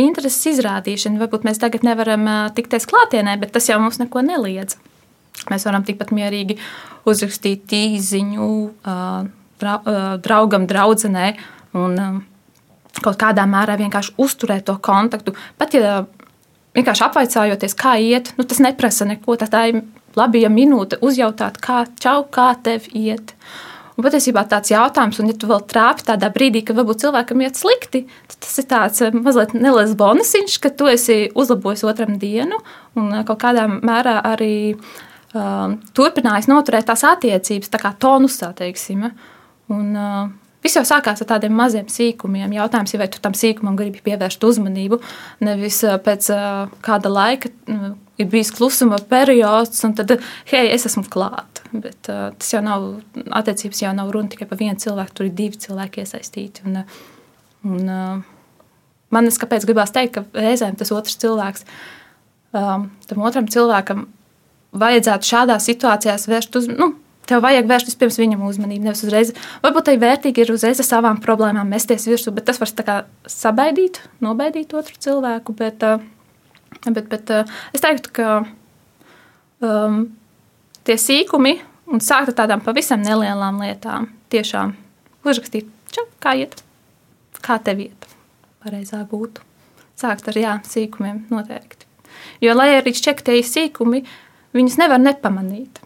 [0.00, 1.22] intereses izrādīšana.
[1.22, 4.76] Varbūt mēs tagad nevaram tikties klātienē, bet tas jau mums neko neliedz.
[5.50, 6.58] Mēs varam tikpat mierīgi
[7.10, 8.50] uzrakstīt īziņu
[10.24, 11.34] draugam, draudzenei
[11.76, 12.22] un
[13.04, 15.34] kaut kādā mērā vienkārši uzturēt to kontaktu.
[15.58, 16.04] Pat ja
[16.76, 19.36] vienkārši apvaicājoties, kā iet, nu, tas neprasa neko.
[19.40, 19.84] Tā ir
[20.18, 23.34] labi, ja minūte uzjautāt, kā, čau, kā tev iet.
[23.94, 27.58] Un patiesībā tāds jautājums, un ja tu vēl trāpi tādā brīdī, ka varbūt cilvēkam iet
[27.60, 32.58] slikti, tad tas ir tāds eh, mazliet neliels bonusiņš, ka tu esi uzlabojis otram dienu
[32.98, 39.06] un eh, kaut kādā mērā arī um, turpinājis noturēt tās attiecības, tā kā tonusā, teiksim.
[39.70, 40.26] Un, uh,
[40.64, 42.54] Viss jau sākās ar tādiem maziem sīkumiem.
[42.56, 44.96] Jautājums ir, vai tu tam sīkumam gribi pievērst uzmanību.
[45.44, 46.30] Nevis pēc
[46.86, 50.16] kāda laika, uh, ir bijis klusuma periods, un tad,
[50.48, 51.66] hei, es esmu klāta.
[51.72, 52.86] Bet uh, tas jau nav,
[53.42, 56.64] attiecības jau nav runa tikai par vienu cilvēku, tur ir divi cilvēki iesaistīti.
[56.70, 56.80] Un,
[57.68, 58.64] un, uh,
[59.12, 61.68] man es kāpēc gribās teikt, ka reizēm tas otrs cilvēks,
[62.56, 64.06] um, tam otram cilvēkam
[64.74, 69.30] vajadzētu šādās situācijās vērst uz, nu, Tev vajag vērst vispirms viņam uzmanību, nevis uzreiz.
[69.64, 72.72] Varbūt tai vērtīgi ir uzreiz ar savām problēmām mesties virsū, bet tas var
[73.32, 75.54] sabaidīt, nobaidīt otru cilvēku.
[75.56, 76.02] Bet, uh,
[76.84, 78.28] Bet, bet eh, es teiktu, ka
[79.64, 80.02] um,
[80.84, 81.54] tie sīkumi
[81.94, 84.74] un sākt ar tādām pavisam nelielām lietām, tiešām
[85.24, 86.60] uzrakstīt, čau, kā iet,
[87.44, 88.08] kā tev iet,
[88.64, 89.44] pareizā būtu.
[89.96, 91.86] Sākt ar jā, sīkumiem noteikti.
[92.42, 94.02] Jo, lai arī šķiet, tie sīkumi,
[94.56, 95.80] viņus nevar nepamanīt.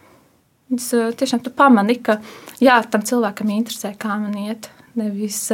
[0.69, 2.19] Viņus eh, tiešām tu pamani, ka
[2.61, 4.71] jā, tam cilvēkam interesē, kā man iet.
[4.99, 5.45] Nevis,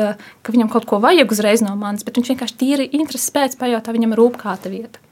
[0.42, 3.94] ka viņam kaut ko vajag uzreiz no manis, bet viņš vienkārši tīri intereses pēc pajautā,
[3.94, 5.04] viņam rūp kā ta vieta.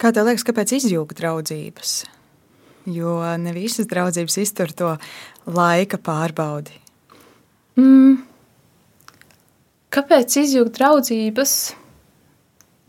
[0.00, 1.92] Kā tev liekas, kāpēc izjūga draudzības?
[2.90, 4.90] Jo ne visas draudzības iztur to
[5.46, 6.74] laika pārbaudi.
[7.78, 8.18] Mm.
[9.94, 11.54] Kāpēc izjūgt draudzības?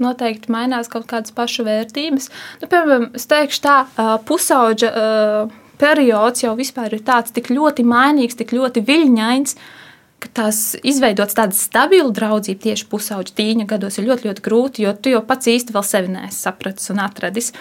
[0.02, 2.28] Noteikti mainās kaut kādas pašu vērtības.
[2.60, 3.76] Nu, piemēram, es teikšu, tā
[4.28, 4.90] pusauģa
[5.82, 9.58] periods jau vispār ir tāds tik ļoti mainīgs, tik ļoti viļņains,
[10.34, 15.14] tās izveidotas tādas stabilas draudzības tieši pusauģa tīņa gados ir ļoti, ļoti grūti, jo tu
[15.14, 17.52] jau pats īsti vēl sevi neesi sapratis un atradis.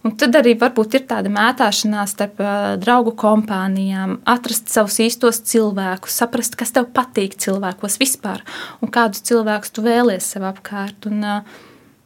[0.00, 2.38] Un tad arī varbūt ir tāda mētāšanās starp
[2.80, 8.40] draugu kompānijām, atrast savus īstos cilvēkus, saprast, kas tev patīk cilvēkos vispār
[8.80, 11.10] un kādus cilvēkus tu vēlies sev apkārt.
[11.10, 11.20] Un,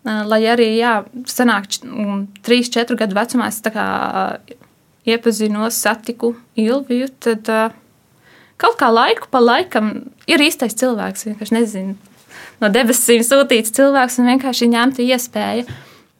[0.02, 0.96] lai arī, jā,
[1.30, 3.62] sanāk, um, 3, 4 gadu vecumā es
[5.08, 7.74] iepazinos, satiku Ilviju, tad uh,
[8.60, 9.92] kaut kā laiku pa laikam
[10.30, 11.28] ir īstais cilvēks.
[11.30, 11.96] Vienkārši nezinu,
[12.62, 15.66] no debesīm sūtīts cilvēks un vienkārši ņemta iespēja.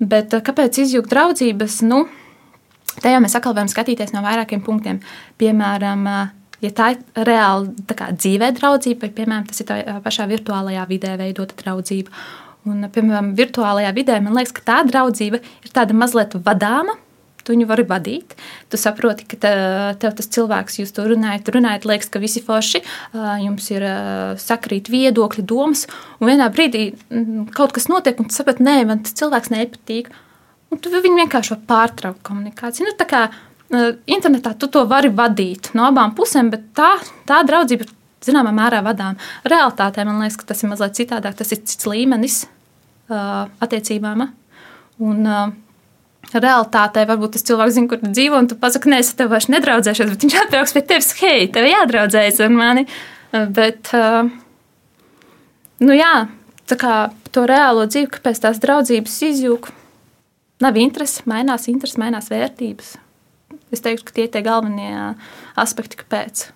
[0.04, 1.80] Bet kāpēc izjūgt draudzības?
[1.86, 2.04] Nu,
[3.02, 5.00] Te jau mēs atkal varam skatīties no vairākiem punktiem.
[5.40, 6.04] Piemēram,
[6.62, 10.84] ja tā ir reāli tā kā, dzīvē draudzība, vai, piemēram, tas ir tā pašā virtuālajā
[10.90, 12.14] vidē veidota draudzība.
[12.70, 16.94] Un, piemēram, virtuālajā vidē man liekas, ka tā draudzība ir tāda mazliet vadāma.
[17.44, 18.34] Tu viņu vari vadīt.
[18.72, 19.36] Tu saproti, ka
[20.00, 22.80] tev tas cilvēks, jūs tur runājat, runājat, liekas, ka visi forši,
[23.44, 23.84] jums ir
[24.40, 25.84] sakrīt viedokļi, domas,
[26.20, 26.86] un vienā brīdī
[27.56, 30.08] kaut kas notiek, un tu saproti, nē, man tas cilvēks nepatīk.
[30.72, 32.88] Un tu viņu vienkārši var pārtraukt komunikāciju.
[32.88, 33.26] Nu, kā
[34.10, 36.94] internetā tu to vari vadīt no abām pusēm, bet tā,
[37.28, 37.92] tā draudzība ir
[38.24, 39.18] zināmā mērā vadām.
[39.48, 44.26] Realtātē man liekas, ka tas ir mazliet citādāk, tas ir cits līmenis uh, attiecībām.
[45.04, 45.52] Un, uh,
[46.34, 49.46] Realtātē varbūt tas cilvēks zina, kur tu dzīvo, un tu pasaki, nē, es tev vairs
[49.52, 52.82] nedraudzēšos, bet viņš atbrauks pie tevis, hei, tev jādraudzējas ar mani.
[53.54, 54.26] Bet, uh,
[55.84, 56.14] nu jā,
[56.70, 56.96] tā kā
[57.34, 59.70] to reālo dzīvi, kāpēc tās draudzības izjūg,
[60.64, 62.96] nav interesi, mainās interesi, mainās vērtības.
[63.74, 65.14] Es teiktu, ka tie ir tie galvenie
[65.58, 66.48] aspekti, kāpēc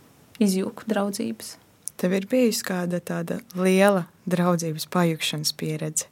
[0.43, 1.57] izjūg draudzības.
[1.99, 6.07] Tev ir bijusi kāda tāda liela draudzības pajūgšanas pieredze?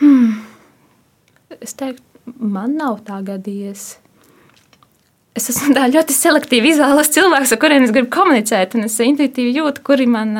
[0.00, 0.40] Hmm.
[1.62, 2.02] Es teiktu,
[2.40, 3.86] man nav tā gadījies.
[5.36, 9.84] Es esmu ļoti selektīvi izvēlējies cilvēkus, ar kuriem es gribu komunicēt, un es intuitīvi jūtu,
[9.84, 10.32] kuri man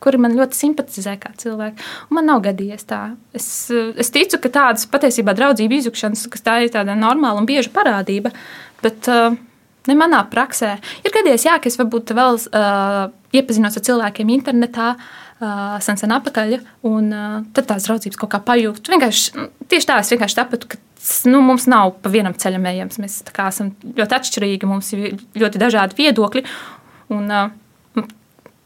[0.00, 1.84] kuri man ļoti simpatizē kā cilvēki.
[2.08, 3.00] Un man nav gadījies tā.
[3.36, 7.68] Es, es ticu, ka tādas patiesībā draudzību izjukšanas, kas tā ir tāda normāla un bieža
[7.74, 8.32] parādība,
[8.80, 10.78] bet ne manā praksē.
[11.04, 13.02] Ir gadījies, jā, ka es varbūt vēl uh,
[13.36, 14.94] iepazinos ar cilvēkiem internetā.
[14.96, 17.10] Uh, sen, sen atpakaļ, un
[17.56, 18.90] tad tās draudzības kaut kā pajūgt.
[18.92, 20.80] Vienkārši, tieši tā, es vienkārši sapratu, ka
[21.30, 23.00] nu, mums nav pa vienam ceļam ejams.
[23.00, 26.44] Mēs esam ļoti atšķirīgi, mums ir ļoti dažādi viedokļi.
[27.16, 27.32] Un,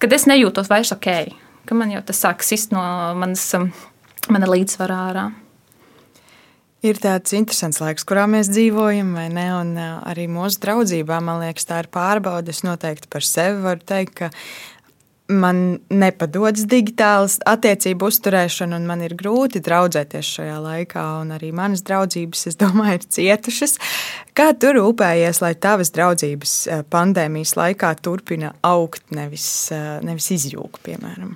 [0.03, 1.09] kad es nejūtos vairs ok,
[1.69, 2.83] ka man jau tas sāk sist no
[3.19, 3.47] manas,
[4.29, 5.31] mana līdzsvarā ārā.
[6.85, 9.47] Ir tāds interesants laiks, kurā mēs dzīvojam, vai ne?
[9.57, 12.53] Un arī mūsu draudzībā, man liekas, tā ir pārbaude.
[12.53, 14.29] Es noteikti par sevi varu teikt, ka
[15.33, 21.05] man nepadodas digitālas attiecību uzturēšana, un man ir grūti draudzēties šajā laikā.
[21.37, 23.79] Arī manas draudzības, es domāju, ir cietušas.
[24.37, 30.83] Kā tu rūpējies, lai tavas draudzības eh, pandēmijas laikā turpina augt, nevis, eh, nevis izjūgt,
[30.85, 31.35] piemēram?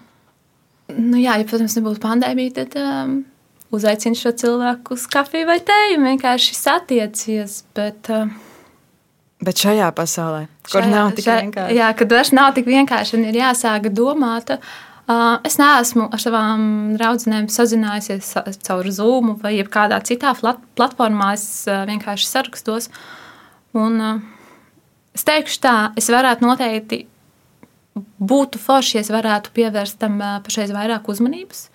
[0.98, 3.18] Nu jā, ja, protams, nebūtu pandēmija, tad um,
[3.77, 7.62] uzaicinu šo cilvēku uz kafiju vai tēju, vienkārši satiecies.
[7.77, 8.33] Bet, uh,
[9.38, 11.74] Bet šajā pasaulē, kur šajā, nav tik šajā, vienkārši.
[11.79, 14.57] Jā, kad vairs nav tik vienkārši un ir jāsāk domāt.
[15.09, 16.64] Uh, es neesmu ar savām
[16.98, 18.33] draudzenēm sazinājusies
[18.66, 21.31] caur Zoom vai kādā citā platformā.
[21.38, 22.90] Es uh, vienkārši sarakstos.
[23.79, 24.18] Un, uh,
[25.14, 27.01] es teikšu tā, es varētu noteikti
[28.18, 31.68] būtu forši, ja es varētu pievērst tam pašreiz vairāk uzmanības.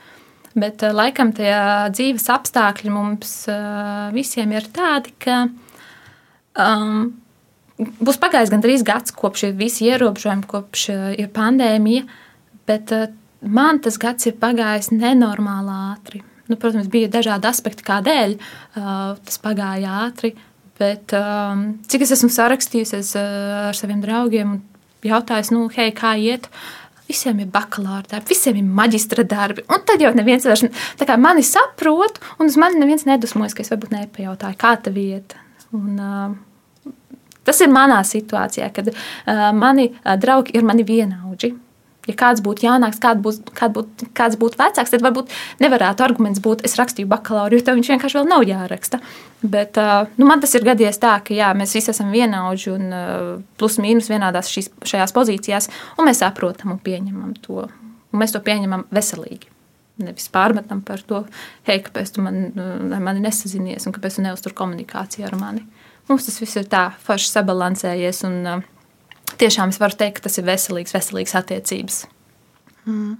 [0.53, 1.55] Bet laikam tie
[1.95, 3.31] dzīves apstākļi mums
[4.13, 5.47] visiem ir tādi, ka
[6.53, 7.22] um,
[7.79, 12.05] būs pagājis gandrīz gads kopš ir visi ierobežojumi, kopš eh, ir pandēmija,
[12.69, 13.09] bet eh,
[13.41, 16.23] man tas gads ir pagājis nenormāli ātri.
[16.51, 20.33] Nu, protams, bija dažādi aspekti, kādēļ uh, tas pagāja ātri.
[20.75, 24.59] Bet, um, cik es esmu sarakstījusies ar saviem draugiem un
[25.07, 26.49] jautājis, nu, hei, kā iet?
[27.07, 29.63] Visiem ir bakalaura darbi, visiem ir maģistra darbi.
[29.71, 30.65] Un tad jau neviens vairs
[30.99, 34.91] tā kā mani saprot, un uz mani neviens nedusmojas, ka es varbūt nepajautāju, kā tā
[34.91, 35.39] vieta.
[35.71, 36.35] Un, uh,
[37.47, 41.53] Tas ir manā situācijā, kad uh, mani uh, draugi ir mani vienaudži.
[42.03, 45.29] Ja kāds būtu jaunāks, kād būs, kād būt, kāds būtu vecāks, tad varbūt
[45.63, 48.99] nevarētu arguments būt, es rakstīju bakalauru, jo tev viņš vienkārši vēl nav jāraksta.
[49.39, 52.91] Bet uh, nu, man tas ir gadījies tā, ka jā, mēs visi esam vienaudži un
[52.91, 53.29] uh,
[53.59, 57.69] plus mīnus vienādās šīs, šajās pozīcijās, un mēs saprotam un pieņemam to.
[58.13, 59.47] Un mēs to pieņemam veselīgi.
[60.03, 61.23] Nevis pārmetam par to,
[61.69, 62.49] hei, kāpēc tu man,
[62.91, 65.63] mani nesazinies un kāpēc tu neuztur komunikāciju ar mani.
[66.03, 68.23] Uh, Mums tas viss ir tā forši sabalansējies.
[68.27, 72.01] Un, uh, tiešām es varu teikt, ka tas ir veselīgs, veselīgs attiecības.
[72.83, 73.13] Mm.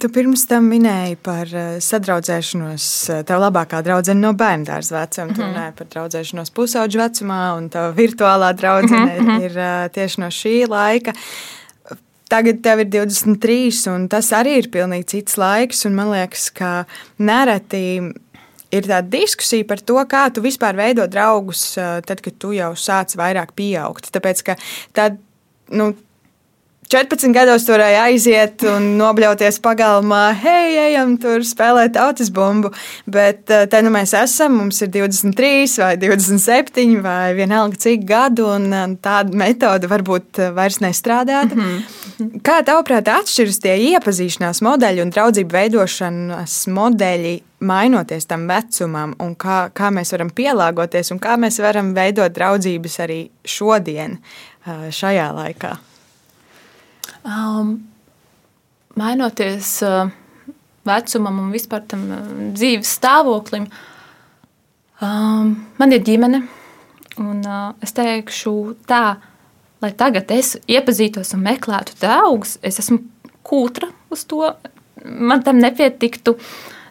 [0.00, 2.86] Tu pirms tam minēji par uh, sadraudzēšanos.
[3.10, 5.26] Uh, tev labākā draudzene no bērnu dārza vecuma.
[5.26, 5.36] Mm -hmm.
[5.36, 5.50] Tu mhm.
[5.50, 9.42] runāji par draudzēšanos pusauģu vecumā, un tā virtuālā draudzene mm -hmm.
[9.42, 11.12] ir tieši no šī laika.
[12.28, 15.84] Tagad tev ir 23, un tas arī ir pilnīgi cits laiks.
[15.84, 16.84] Man liekas, ka
[17.18, 18.00] nereti
[18.72, 23.16] ir tāda diskusija par to, kā tu vispār veido draugus, tad, kad tu jau sāc
[23.18, 24.10] vairāk pieaugt.
[24.14, 24.56] Tāpēc, ka
[24.96, 25.20] tad,
[25.72, 25.92] nu,
[26.92, 32.68] 14 gados varēja aiziet un nobļauties pagalmā, hei, ejam tur spēlēt tautas bumbu.
[33.08, 38.50] Bet eh, te nu mēs esam, mums ir 23 vai 27 vai vienalga cik gadu,
[38.58, 41.56] un eh, tāda metode varbūt vairs nestrādāta.
[41.56, 42.42] Mm -hmm.
[42.44, 49.70] Kā tavuprāt atšķiras tie iepazīšanās modeļi un draudzību veidošanas modeļi mainoties tam vecumam, un kā,
[49.72, 54.18] kā mēs varam pielāgoties, un kā mēs varam veidot draudzības arī šodien,
[54.90, 55.91] šajā laikā?
[57.22, 57.76] Um,
[58.98, 60.10] mainoties uh,
[60.86, 62.22] vecumam un vispār tam uh,
[62.56, 63.68] dzīves stāvoklim,
[65.00, 66.42] um, man ir ģimene.
[67.20, 68.54] Un, uh, es teikšu,
[68.88, 69.18] tā,
[69.84, 73.02] lai tagad es iepazītos un meklētu draugus, es esmu
[73.46, 74.46] kūtra uz to.
[75.02, 76.36] Man tam nepietiktu.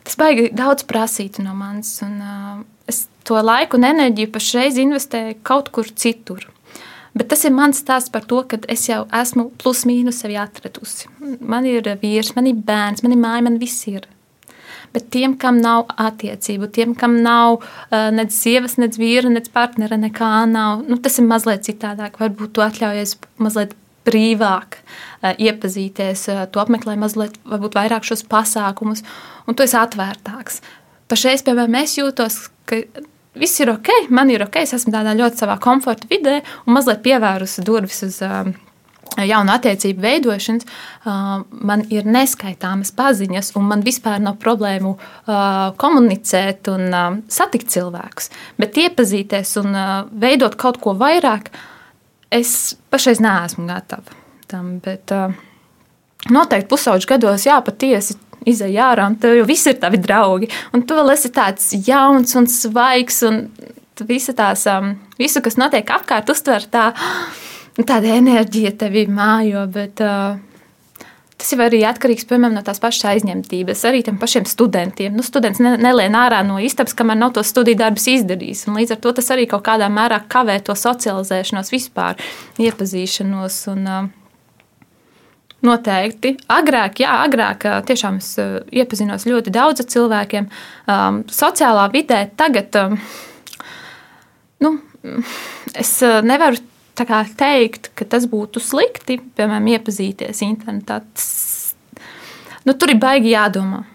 [0.05, 1.93] Tas baigi daudz prasītu no manis.
[2.05, 6.47] Un, uh, es to laiku un enerģiju pašreiz investēju kaut kur citur.
[7.17, 11.09] Bet tas ir mans stāsts par to, ka es jau esmu plus mīnus sevi atradusi.
[11.43, 14.07] Man ir vīrs, man ir bērns, man ir māja, man viss ir.
[14.95, 19.99] Bet tiem, kam nav attiecību, tiem, kam nav uh, nec sievas, nec vīra, nec partnera,
[19.99, 22.19] nekā nav, nu, tas ir mazliet citādāk.
[22.19, 23.75] Varbūt tu atļaujies mazliet
[24.07, 29.03] brīvāk uh, iepazīties, uh, tu apmeklē mazliet vairāk šos pasākumus,
[29.47, 30.59] un tu esi atvērtāks.
[31.11, 32.83] Pašreiz, piemēram, es jūtos, ka
[33.37, 37.03] viss ir ok, man ir ok, es esmu tādā ļoti savā komforta vidē un mazliet
[37.05, 38.19] pievērusi durvis uz.
[38.25, 38.51] Uh,
[39.19, 40.63] Jaunu attiecību veidošanas,
[41.03, 47.67] uh, man ir neskaitāmas paziņas, un man vispār nav problēmu uh, komunicēt un uh, satikt
[47.73, 48.31] cilvēkus.
[48.55, 51.51] Bet iepazīties un uh, veidot kaut ko vairāk,
[52.31, 54.15] es pašreiz neesmu gatava
[54.47, 54.77] tam.
[54.83, 55.11] Bet,
[56.31, 58.15] noteikti pusauģu gados, jā, patiesi
[58.47, 60.49] izai ārā, un tev jau viss ir tavi draugi.
[60.75, 63.43] Un tu vēl esi tāds jauns un svaigs, un
[64.07, 66.91] visa tās, um, visu, kas notiek apkārt, uztver tā,
[67.89, 69.67] tāda enerģija tevi mājo.
[69.71, 70.39] Bet, uh,
[71.41, 75.15] Tas jau arī atkarīgs piemēram, no tās pašas aizņemtības, arī tiem pašiem studentiem.
[75.17, 78.67] Nu, students ne, nelien ārā no istabas, kamēr nav to studiju darbus izdarījis.
[78.69, 82.21] Līdz ar to tas arī kaut kādā mērā kavē to socializēšanos, vispār
[82.61, 83.57] iepazīšanos.
[83.73, 84.20] Un, uh,
[85.61, 86.33] Noteikti.
[86.49, 88.33] Agrāk, jā, agrāk tiešām es
[88.73, 90.47] iepazinos ļoti daudz cilvēkiem.
[90.89, 92.97] Um, sociālā vidē tagad um,
[94.65, 94.73] nu,
[95.77, 95.93] es
[96.25, 96.57] nevaru
[97.37, 101.01] teikt, ka tas būtu slikti, piemēram, iepazīties internetā.
[101.13, 101.75] Tas,
[102.65, 103.85] nu, tur ir baigi jādomā.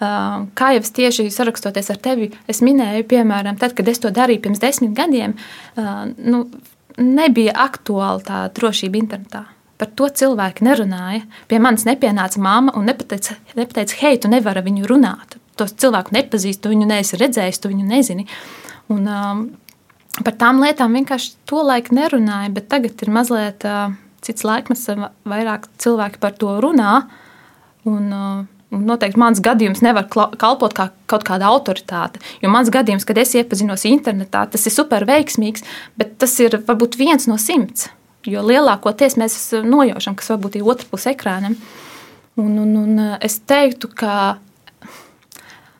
[0.00, 4.08] Uh, kā jau es tieši sarakstoties ar tevi, es minēju, piemēram, tad, kad es to
[4.14, 5.34] darīju pirms desmit gadiem,
[5.76, 6.46] uh, nu,
[6.96, 9.44] nebija aktuāla tā drošība internetā.
[9.80, 11.22] Par to cilvēki nerunāja.
[11.48, 15.38] Pie manis nepienāca mamma un nepateica, nepateica hei, tu nevari viņu runāt.
[15.56, 18.26] Tos cilvēku nepazīst, tu viņu neesi redzējis, tu viņu nezini.
[18.92, 19.42] Un, um,
[20.20, 24.88] par tām lietām vienkārši to laiku nerunāja, bet tagad ir mazliet uh, cits laikmets,
[25.28, 26.94] vairāk cilvēki par to runā.
[27.88, 28.40] Un, uh,
[28.70, 32.20] noteikti mans gadījums nevar kalpot kā kaut kāda autoritāte.
[32.42, 35.64] Jo mans gadījums, kad es iepazinos internetā, tas ir super veiksmīgs,
[35.98, 37.88] bet tas ir varbūt viens no simts.
[38.28, 41.56] Jo lielākoties mēs nojaušam, kas varbūt ir otrā pusē ekrānam.
[42.40, 44.36] Un, un, un eh, es teiktu, ka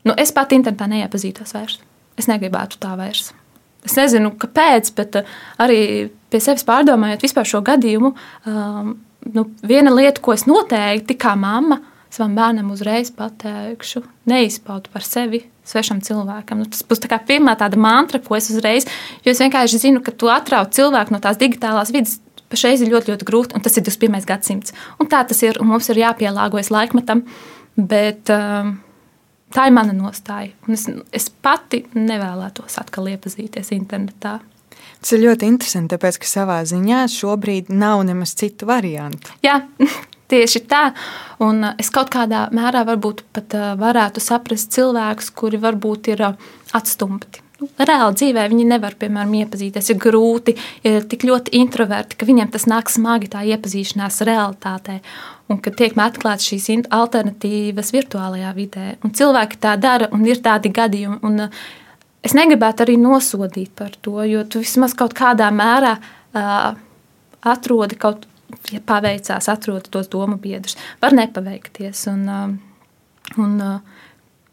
[0.07, 1.79] nu, es pat internetā neiepazītos vairs.
[2.21, 3.31] Es negribētu tā vairs.
[3.85, 5.83] Es nezinu, kāpēc, bet eh, arī
[6.33, 8.13] pie sevis pārdomājot šo gadījumu,
[8.47, 8.93] um,
[9.35, 15.45] nu, viena lieta, ko es noteikti kā mamma savam bērnam uzreiz pateikšu, neizpaudu par sevi
[15.67, 16.63] svešam cilvēkam.
[16.63, 18.89] Nu, tas būs tā pirmā tāda mantra, ko es uzreiz,
[19.25, 22.19] jo es vienkārši zinu, ka tu atrauc cilvēku no tās digitālās vidas
[22.51, 24.27] pašreiz ir ļoti, ļoti grūti, un tas ir 21.
[24.29, 24.75] gadsimts.
[25.01, 27.25] Un tā tas ir, un mums ir jāpielāgojas laikmetam.
[27.81, 28.75] Bet um,
[29.55, 30.53] tā ir mana nostāja.
[30.71, 34.39] Es, es pati nevēlētos atkal iepazīties internetā.
[35.01, 39.33] Tas ir ļoti interesanti, tāpēc ka savā ziņā šobrīd nav nemaz citu variantu.
[39.45, 39.63] Jā,
[40.33, 40.83] tieši tā.
[41.45, 46.27] Un uh, es kaut kādā mērā varbūt pat uh, varētu saprast cilvēkus, kuri varbūt ir
[46.29, 46.51] uh,
[47.61, 49.91] atstumti reāli dzīvē viņi nevar, piemēram, iepazīties.
[49.91, 55.01] Ir grūti, ir tik ļoti introverti, ka viņiem tas nāk smagi tā iepazīšanās realitātē.
[55.51, 60.71] Un kad tiek meklētas šīs alternatīvas virtuālajā vidē, un cilvēki tā dara, un ir tādi
[60.71, 61.21] gadījumi.
[61.23, 61.51] Un uh,
[62.23, 66.75] es negribētu arī nosodīt par to, jo tu vismaz kaut kādā mērā uh,
[67.43, 68.29] atrodi kaut
[68.71, 70.79] ja paveicās, atrodi tos domu biedrus.
[71.03, 72.07] Var nepaveikties.
[72.15, 74.07] Un, uh, un, uh,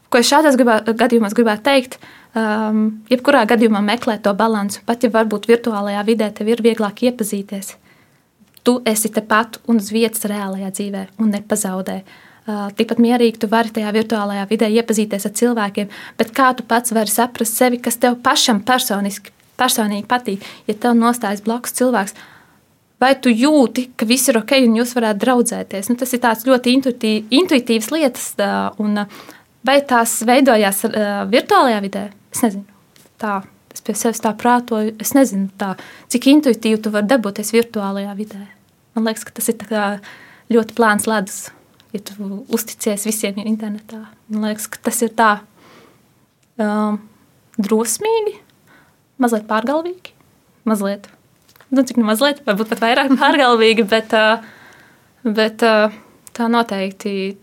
[0.10, 4.86] ko es šādos gadījumos gribētu teikt, uh, um, jebkurā gadījumā meklēt to līdzsvaru.
[4.86, 7.76] Pat ja varbūt virtuālajā vidē tev ir vieglāk iepazīties,
[8.64, 12.02] tu esi tepat un uz vietas reālajā dzīvē un nepazaudē.
[12.48, 16.96] Uh, tikpat mierīgi tu vari tajā virtuālajā vidē iepazīties ar cilvēkiem, bet kā tu pats
[16.96, 22.16] vari saprast sevi, kas tev pašam personiski, personīgi patīk, ja tev nostājas blakus cilvēks,
[23.02, 25.92] vai tu jūti, ka viss ir ok un jūs varētu draudzēties.
[25.92, 28.32] Nu, tas ir ļoti intuitīv, intuitīvs lietas,
[28.82, 29.04] un
[29.66, 30.84] vai tās veidojās
[31.32, 32.04] virtuālajā vidē?
[32.34, 32.66] Es nezinu.
[33.18, 33.40] Tā,
[33.74, 34.96] es pie sevis tā prātoju.
[35.02, 35.74] Es nezinu, tā,
[36.14, 38.44] cik intuitīvi tu vari dabūties virtuālajā vidē.
[38.98, 39.62] Man liekas, ka tas ir
[40.54, 41.40] ļoti plāns ledus,
[41.94, 44.06] ja tu uzticies visiem internetā.
[44.32, 45.32] Man liekas, ka tas ir tā
[46.62, 47.02] um,
[47.58, 48.38] drosmīgi,
[49.22, 50.16] mazliet pārgalvīgi,
[50.68, 51.10] mazliet
[51.70, 54.14] nu, cik nu mazliet, varbūt pat vairāk pārgalvīgi, bet,
[55.26, 55.66] bet
[56.38, 57.36] tā noteikti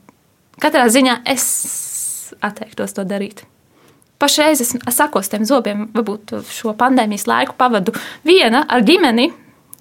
[0.62, 1.44] katrā ziņā es
[2.44, 3.44] atteiktos to darīt.
[4.22, 7.92] Pašreiz es sakos tiem zobiem, varbūt šo pandēmijas laiku pavadu
[8.24, 9.26] viena ar ģimeni,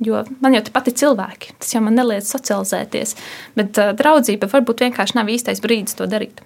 [0.04, 1.54] jo man jau ir cilvēki.
[1.62, 3.15] Tas jau man neliedz socializēties.
[3.56, 6.41] Bet uh, draudzība varbūt vienkārši nav īstais brīdis to darīt.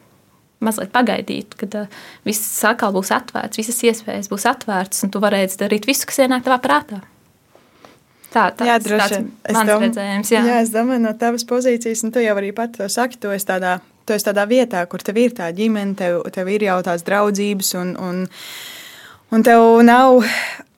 [0.59, 5.61] Mazliet pagaidīt, kad uh, viss atkal būs atvērts, visas iespējas būs atvērtas, un tu varēsi
[5.61, 7.01] darīt visu, kas ienāk tavā prātā.
[8.33, 9.27] Tā, tā, jā, droši vien.
[9.45, 10.31] Tas ir mans redzējums.
[10.33, 10.41] Jā.
[10.49, 13.47] jā, es domāju, no tavas pozīcijas, un tu jau arī pati to saki, tu esi
[13.47, 13.77] tādā,
[14.07, 17.73] tu esi tādā vietā, kur tev ir tā ģimene, tev, tev ir jau tās draudzības,
[17.81, 18.23] un, un,
[19.35, 20.23] un tev nav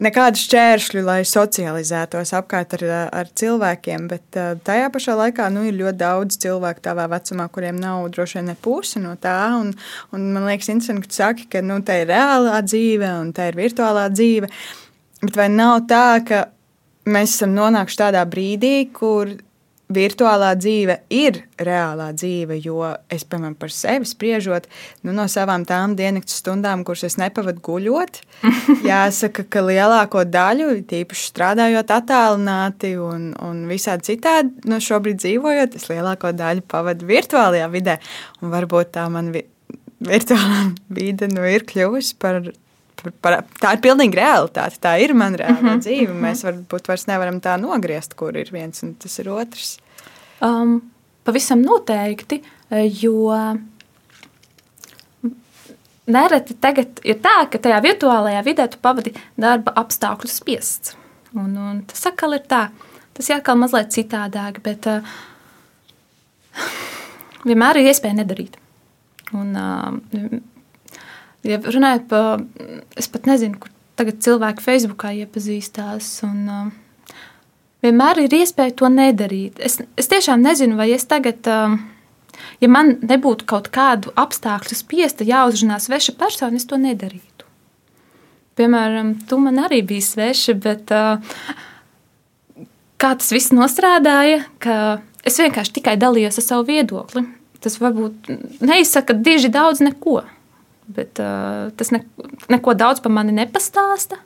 [0.04, 2.86] nekādu šķēršļu, lai socializētos apkārt ar,
[3.22, 4.08] ar cilvēkiem.
[4.12, 8.50] Bet tajā pašā laikā nu, ir ļoti daudz cilvēku tavā vecumā, kuriem nav droši vien
[8.54, 9.39] ne pusi no tā.
[9.60, 9.74] Un,
[10.15, 13.52] un man liekas, interesanti, ka tu saki, ka nu, tā ir reālā dzīve un tā
[13.52, 14.50] ir virtuālā dzīve.
[15.20, 16.48] Bet vai nav tā, ka
[17.10, 19.36] mēs esam nonākuši tādā brīdī, kur
[19.89, 22.60] virtuālā dzīve ir reālā dzīve.
[22.62, 24.67] Jo es, piemēram, par sevi spriežot,
[25.02, 28.21] nu, no savām tām diennakts stundām, kuras es nepavadu guļot,
[28.89, 35.80] jāsaka, ka lielāko daļu, tīpaši strādājot attālināti un, un visādi citādi, no nu, šobrīd dzīvojot,
[35.82, 37.97] es lielāko daļu pavadu virtuālajā vidē.
[38.43, 40.67] Un varbūt tā man virtuālā
[40.99, 42.43] vide nu, ir kļuvusi par
[43.22, 44.80] par, tā ir pilnīgi realitāte.
[44.82, 45.82] Tā ir mana reāla mm -hmm.
[45.86, 46.14] dzīve.
[46.14, 49.78] Mēs varbūt vairs nevaram tā nogriezt, kur ir viens un tas ir otrs.
[50.42, 50.82] Um,
[51.24, 52.44] pavisam noteikti,
[53.02, 53.34] jo
[56.10, 60.96] nereti tagad ir tā, ka tajā virtuālajā vidē tu pavadi darba apstākļu spiests.
[61.38, 62.70] Un, un tas atkal ir tā.
[63.14, 65.06] Tas ir atkal mazliet citādāk, bet uh,
[67.48, 68.58] vienmēr ir iespēja nedarīt.
[69.38, 70.40] Un, uh,
[71.47, 72.41] Ja runājot par,
[72.99, 76.10] es pat nezinu, kur tagad cilvēki Facebookā iepazīstās.
[76.28, 77.15] Un, uh,
[77.86, 79.60] vienmēr ir iespēja to nedarīt.
[79.63, 81.78] Es, es tiešām nezinu, vai es tagad, uh,
[82.60, 87.47] ja man nebūtu kaut kādu apstākļu spiesta jāuzrunā sveša persona, es to nedarītu.
[88.60, 91.39] Piemēram, tu man arī biji sveša, bet uh,
[92.99, 97.23] kā tas viss nostrādāja, ka es vienkārši tikai dalījos ar savu viedokli.
[97.63, 98.30] Tas varbūt
[98.63, 100.21] neizsaka diži daudz neko.
[100.89, 102.02] Bet, uh, tas ne,
[102.49, 104.17] neko daudz par mani nepastāsta.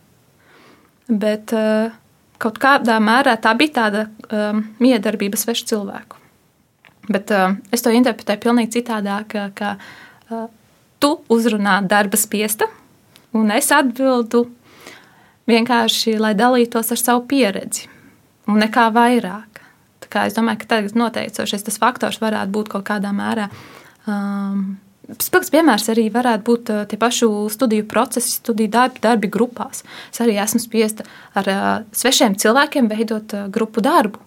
[1.11, 1.91] Bet uh,
[2.39, 6.19] kaut kādā mērā tā bija tāda um, miedarbība svešu cilvēku.
[7.11, 10.45] Bet uh, es to interpretēju pavisam citādāk, ka uh,
[11.03, 12.69] tu uzrunā darba spiesta,
[13.35, 14.45] un es atbildu
[15.51, 17.89] vienkārši, lai dalītos ar savu pieredzi,
[18.47, 19.59] un nekā vairāk.
[20.03, 23.49] Tā kā es domāju, ka tagad noteicošais tas faktors varētu būt kaut kādā mērā
[24.07, 29.83] um, Spilgts piemērs arī varētu būt uh, tie paši studiju procesi, studiju darbi, darbi grupās.
[30.13, 31.03] Es arī esmu spiesta
[31.35, 34.21] ar uh, svešiem cilvēkiem veidot uh, grupu darbu,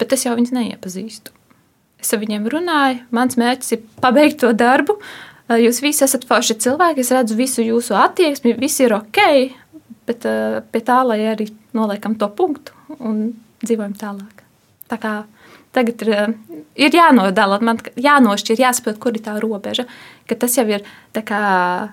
[0.00, 1.32] bet es jau viņus neiepazīstu.
[1.98, 4.98] Es ar viņiem runāju, mans mērķis ir pabeigt to darbu.
[5.48, 9.18] Jūs visi esat forši cilvēki, es redzu visu jūsu attieksmi, viss ir ok,
[10.06, 10.26] bet
[10.68, 13.30] pie tā, lai arī noliekam to punktu un
[13.64, 14.44] dzīvojam tālāk.
[14.92, 15.14] Tā kā
[15.78, 19.86] Tagad ir, eh, ir jānodala, man jānošķir, jāsaprot, kur ir tā robeža.
[20.26, 20.82] Tas jau ir
[21.14, 21.92] kā,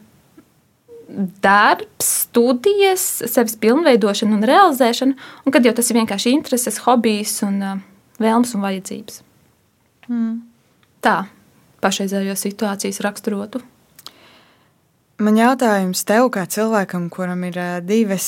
[1.41, 7.61] darbs, studijas, sevis pilnveidošana un realizēšana, un kad jau tas ir vienkārši intereses, hobijs un
[7.61, 7.77] uh,
[8.21, 9.21] vēlmes un vajadzības.
[10.09, 10.33] Mm.
[11.05, 11.17] Tā
[11.85, 13.61] pašreizējo situācijas raksturotu.
[15.21, 18.27] Man jautājums tev, kā cilvēkam, kuram ir uh, divas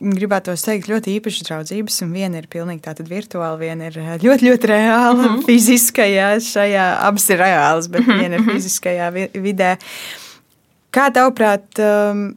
[0.00, 1.98] gribētu teikt, ļoti īpašas draudzības.
[2.12, 5.44] Viena ir pilnīgi tāda virtuāla, viena ir eh, ļoti, ļoti reāla, mm -hmm.
[5.48, 8.20] fiziskajā, šajā abas ir reālas, bet mm -hmm.
[8.20, 9.76] viena ir fiziskajā vidē.
[10.92, 12.36] Kā tavuprāt, um,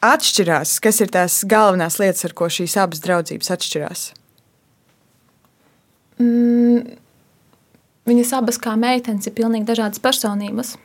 [0.00, 4.12] atšķirās, kas ir tās galvenās lietas, ar ko šīs abas draudzības atšķirās?
[6.18, 6.96] Mm,
[8.06, 10.76] viņas abas kā meitenes ir pilnīgi dažādas personības.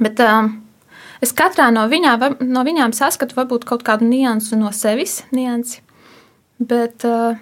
[0.00, 0.63] Bet um,
[1.24, 5.80] Es katrā no, viņā, no viņām saskatu varbūt kaut kādu niansu no sevis, niansi.
[6.60, 7.38] Bet uh,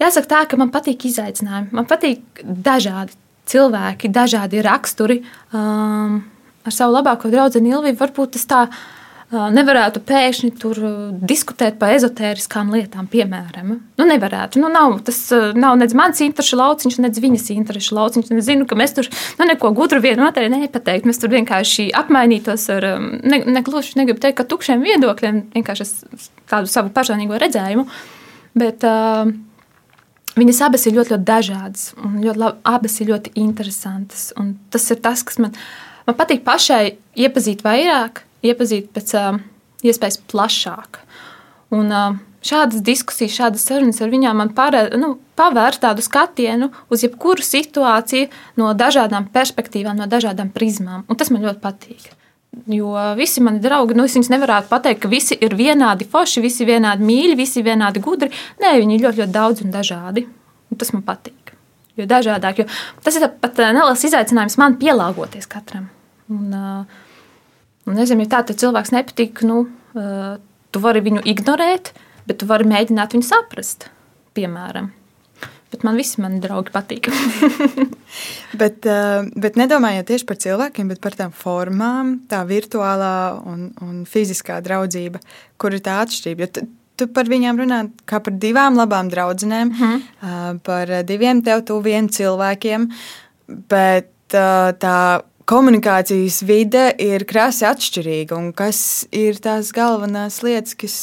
[0.00, 1.72] jāsaka tā, ka man patīk izaicinājumi.
[1.74, 3.16] Man patīk dažādi
[3.50, 5.18] cilvēki, dažādi raksturi.
[5.56, 6.20] Um,
[6.66, 8.62] ar savu labāko draugu Ilviju varbūt tas tā
[9.30, 10.78] nevarētu pēkšņi tur
[11.22, 13.76] diskutēt par ezotēriskām lietām, piemēram.
[14.00, 14.58] Nu, nevarētu.
[14.62, 15.20] Nu, nav, tas
[15.54, 18.32] nav nec mans interešu lauciņš, nec viņas interešu lauciņš.
[18.34, 21.06] Es zinu, ka mēs tur nu, neko gudru vienu otrai nepateikt.
[21.06, 25.86] Mēs tur vienkārši apmainītos ar, ne, ne gluži negribu teikt, ka tukšiem viedokļiem, vienkārši
[26.50, 27.86] tādu savu personīgo redzējumu.
[28.58, 29.30] Bet, uh,
[30.38, 34.28] Viņas abas ir ļoti, ļoti dažādas, un ļoti labi, abas ir ļoti interesantas.
[34.38, 35.56] Un tas ir tas, kas man,
[36.06, 39.14] man patīk pašai iepazīt vairāk, iepazīt pēc
[39.86, 41.00] iespējas plašāk.
[41.74, 41.92] Un,
[42.44, 48.30] šādas diskusijas, šādas sarunas ar viņām man parāda, nu, pavēr tādu skatienu uz jebkuru situāciju
[48.60, 51.04] no dažādām perspektīvām, no dažādām prizmām.
[51.08, 52.08] Un tas man ļoti patīk.
[52.66, 56.66] Jo visi mani draugi, nu, es viņus nevarētu pateikt, ka visi ir vienādi forši, visi
[56.66, 58.32] vienādi mīļi, visi vienādi gudri.
[58.62, 60.26] Nē, viņi ir ļoti, ļoti daudz un dažādi.
[60.70, 61.54] Un tas man patīk.
[61.98, 62.66] Jo dažādāk, jo
[63.04, 65.88] tas ir pat neliels izaicinājums man pielāgoties katram.
[66.30, 67.00] Un, uh,
[67.96, 69.64] nezinu, ja tā cilvēks nepatīk, nu,
[69.94, 70.38] uh,
[70.70, 71.92] tu vari viņu ignorēt,
[72.28, 73.88] bet tu vari mēģināt viņu saprast,
[74.38, 74.90] piemēram.
[75.70, 77.06] Bet man visi mani draugi patīk.
[78.60, 83.14] bet, uh, bet nedomājot tieši par cilvēkiem, bet par tām formām, tā virtuālā
[83.46, 85.22] un, un fiziskā draudzība,
[85.60, 86.48] kur ir tā atšķirība.
[86.48, 86.66] Jo
[87.00, 90.58] tu par viņiem runā kā par divām labām draudzenēm, mm -hmm.
[90.66, 92.88] par diviem tev tuviem cilvēkiem,
[93.70, 98.38] bet tā komunikācijas vide ir krasi atšķirīga.
[98.58, 98.80] Kas
[99.14, 100.96] ir tās galvenās lietas, kas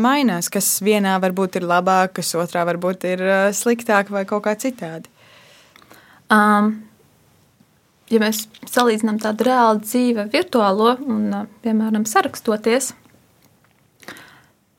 [0.00, 0.50] mainās?
[0.52, 3.24] Kas vienā varbūt ir labāk, kas otrā varbūt ir
[3.56, 5.08] sliktāk vai kaut kā citādi?
[6.32, 6.74] Um,
[8.12, 11.30] ja mēs salīdzinām tādu reālu dzīvi, virtuālo un,
[11.64, 12.92] piemēram, sarakstoties,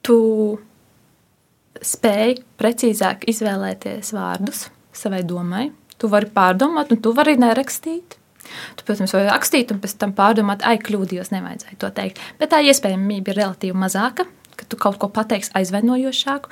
[0.05, 0.19] tu
[1.81, 5.71] spēj precīzāk izvēlēties vārdus savai domai.
[5.97, 8.19] Tu vari pārdomāt, un tu vari nerakstīt.
[8.77, 12.21] Tu, protams, vari rakstīt un pēc tam pārdomāt, ai, kļūdījos, nevajadzēja to teikt.
[12.39, 14.27] Bet tā iespējamība ir relatīvi mazāka.
[14.55, 16.51] Ka tu kaut ko pateiksi aizvainojošāku.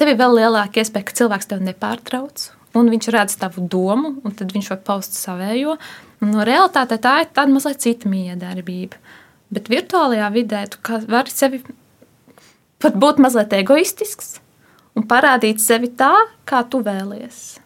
[0.00, 2.46] Tev ir vēl lielāka iespēja, ka cilvēks tevi nepārtrauc,
[2.80, 5.76] un viņš redz tavu domu, un tad viņš var paust savējo.
[6.24, 8.96] No realitātē tā ir tāda mazliet cita miedarbība.
[9.52, 10.80] Bet virtuālajā vidē tu
[11.12, 11.60] vari sevi
[12.80, 14.38] pat būt mazliet egoistisks
[14.96, 16.14] un parādīt sevi tā,
[16.48, 17.61] kā tu vēlies.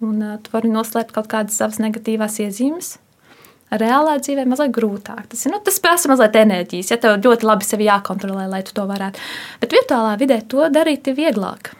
[0.00, 2.94] Un uh, tu vari noslēpt kaut kādas savas negatīvās iezīmes.
[3.70, 5.28] Reālā dzīvē mazliet grūtāk.
[5.30, 8.86] Tas, nu, tas prasa mazliet enerģijas, ja tev ļoti labi sevi jākontrolē, lai tu to
[8.88, 9.20] varētu.
[9.62, 11.74] Bet virtuālā vidē to darīt ir vieglāk.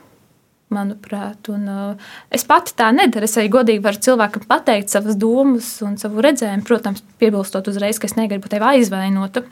[0.71, 3.27] Manuprāt, un, uh, es pati tā nedaru.
[3.27, 6.67] Es arī godīgi varu cilvēkam pateikt savas domas un savu redzējumu.
[6.69, 9.43] Protams, piebilstot uzreiz, ka es negribu tevi aizvainot.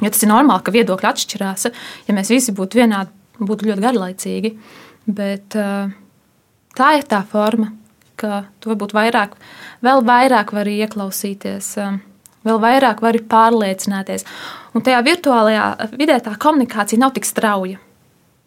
[0.00, 1.70] Jo tas ir normāli, ka viedokļi atšķirās.
[2.08, 4.52] Ja mēs visi būtu vienādi, būtu ļoti garlaicīgi.
[5.08, 5.94] Bet uh,
[6.76, 7.72] tā ir tā forma
[8.20, 9.36] ka tu varbūt vairāk,
[9.84, 12.00] vēl vairāk vari ieklausīties, um,
[12.46, 14.26] vēl vairāk vari pārliecināties.
[14.76, 17.80] Un tajā virtuālajā vidē tā komunikācija nav tik strauja.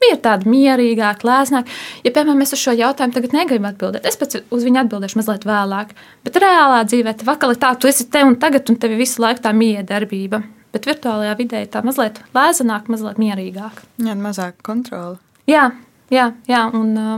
[0.03, 1.71] Ir tāda mierīgāka, lēsnāka.
[2.03, 5.45] Ja, piemēram, mēs uz šo jautājumu tagad negribam atbildēt, es pats uz viņu atbildēšu mazliet
[5.47, 5.93] vēlāk.
[6.25, 8.99] Bet reālā dzīvē tā vakar ir tā, tu esi te un tagad, un tev ir
[8.99, 10.41] visu laiku tā miedarbība.
[10.75, 13.87] Bet virtuālajā vidē tā mazliet lēnāka, mazliet mierīgāka.
[14.03, 15.21] Jā, mazāk kontrole.
[15.47, 15.69] Jā,
[16.11, 17.15] jā, jā un uh,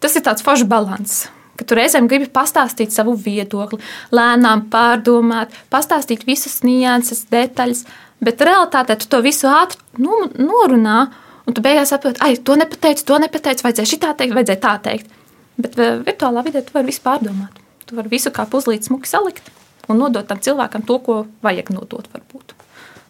[0.00, 1.26] tas ir tāds foršs balans.
[1.56, 3.80] Ka tu reizēm gribi pastāstīt savu viedokli,
[4.12, 7.86] lēnām pārdomāt, pastāstīt visas nianses, detaļas,
[8.20, 11.06] bet realitātē tu to visu ātri nu, norunā,
[11.48, 15.14] un tu beigās saproti, ah, to nepateici, to nepateici, vajadzēja šitā teikt, vajadzēja tā teikt.
[15.56, 17.62] Bet eh, virtuālā vidē tu vari visu pārdomāt.
[17.88, 19.48] Tu vari visu kā puzlīti smuki salikt
[19.88, 22.08] un nodot tam cilvēkam to, ko vajag nodot.
[22.12, 22.54] Varbūt.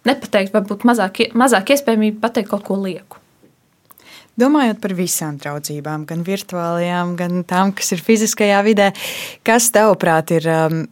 [0.07, 3.18] Nepateikt, varbūt mazāk, mazāk iespējamība pateikt kaut ko lieku.
[4.37, 8.91] Domājot par visām draudzībām, gan virtuālajām, gan tām, kas ir fiziskajā vidē,
[9.47, 10.82] kas tavuprāt ir um,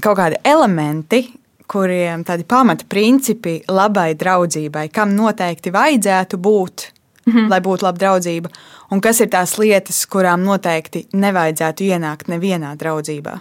[0.00, 1.26] kaut kādi elementi,
[1.68, 6.86] kuriem tādi pamata principi labai draudzībai, kam noteikti vajadzētu būt,
[7.26, 7.50] mm -hmm.
[7.52, 8.48] lai būtu laba draudzība,
[8.90, 13.38] un kas ir tās lietas, kurām noteikti nevajadzētu ienākt nevienā draudzībā?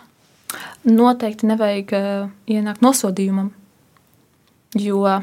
[0.84, 3.52] Noteikti nevajag uh, ienākt nosodījumam,
[4.76, 5.22] jo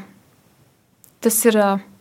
[1.21, 1.57] tas ir.
[1.57, 1.92] Uh,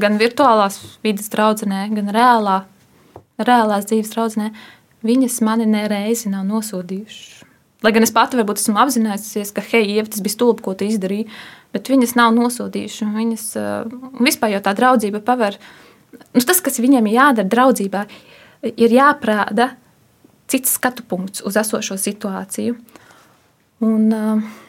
[0.00, 2.62] gan virtuālās vidas draudzenē, gan reālā,
[3.42, 4.50] reālās dzīves draudzenē,
[5.06, 7.42] viņas mani nereizi nav nosodījušas.
[7.82, 10.86] Lai gan es pati varbūt esmu apzinājusies, ka, hei, Ieva, tas bija stulbi, ko tu
[10.86, 11.26] izdarīji,
[11.74, 13.10] bet viņas nav nosodījušas.
[13.16, 15.58] Viņas uh, vispār jau tā draudzība paver.
[16.30, 18.04] Nu, tas, kas viņiem ir jādara draudzībā,
[18.70, 19.72] ir jāprāda
[20.52, 22.76] cits skatu punkts uz esošo situāciju.
[23.82, 24.61] Un, uh,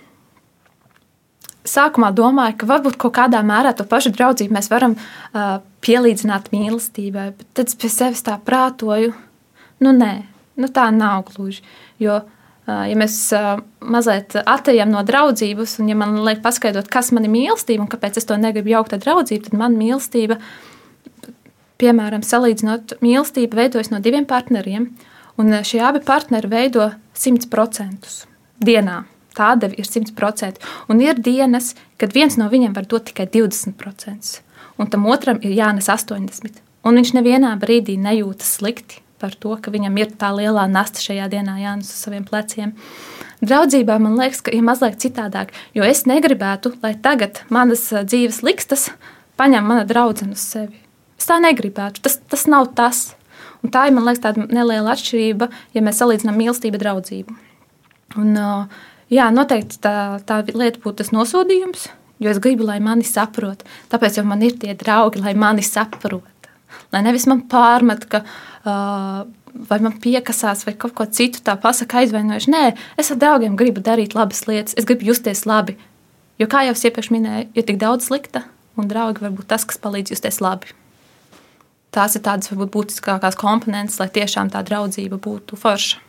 [1.68, 7.32] sākumā domāju, ka varbūt kaut kādā mērā to pašu draudzību mēs varam uh, pielīdzināt mīlestībai,
[7.38, 9.14] bet tad es pie sevis tā prātoju,
[9.84, 10.14] nu nē,
[10.59, 11.64] nu tā nav gluži.
[12.01, 12.22] Jo
[12.64, 13.18] Ja mēs
[13.84, 18.22] mazliet atejam no draudzības, un ja man liek paskaidrot, kas man ir mīlestība un kāpēc
[18.22, 20.38] es to negribu jaukt ar draudzību, tad man mīlestība,
[21.84, 24.88] piemēram, salīdzinot, mīlestība veidojas no diviem partneriem,
[25.43, 26.88] un šie abi partneri veido
[27.20, 28.14] 100%
[28.64, 29.01] dienā.
[29.38, 30.60] Tā deva ir 100%.
[30.92, 34.36] Un ir dienas, kad viens no viņiem var dot tikai 20%,
[34.78, 36.62] un tam otram ir jānes 80%.
[36.84, 41.30] Un viņš nevienā brīdī nejūtas slikti par to, ka viņam ir tā lielā nasta šajā
[41.32, 42.74] dienā jānes uz saviem pleciem.
[43.44, 48.90] Draudzībā man liekas, ka ir mazliet citādāk, jo es negribētu, lai tagad manas dzīves likstas
[49.40, 50.80] paņem mana draudzene uz sevi.
[51.20, 52.04] Es tā negribētu.
[52.04, 53.14] Tas, tas nav tas.
[53.64, 57.36] Un tā ir, man liekas, tāda neliela atšķirība, ja mēs salīdzinām mīlestību ar draudzību.
[58.20, 58.34] Un,
[59.12, 59.95] jā, noteikti tā,
[60.28, 61.88] tā lieta būtu tas nosodījums,
[62.24, 63.64] jo es gribu, lai mani saprot.
[63.91, 66.30] Tāpēc jau man ir tie draugi, lai mani saprot.
[66.93, 69.24] Lai nevis man pārmet, ka uh,
[69.70, 72.54] vai man piekasās, vai kaut ko citu tā pasakā aizvainojuši.
[72.54, 72.64] Nē,
[73.01, 75.78] es ar draugiem gribu darīt labas lietas, es gribu justies labi.
[76.41, 78.43] Jo, kā jau es iepriekš minēju, ir tik daudz slikta,
[78.78, 80.74] un draugi var būt tas, kas palīdz justies labi.
[81.93, 86.01] Tās ir tādas varbūt būtiskākās komponentes, lai tiešām tā draudzība būtu forša.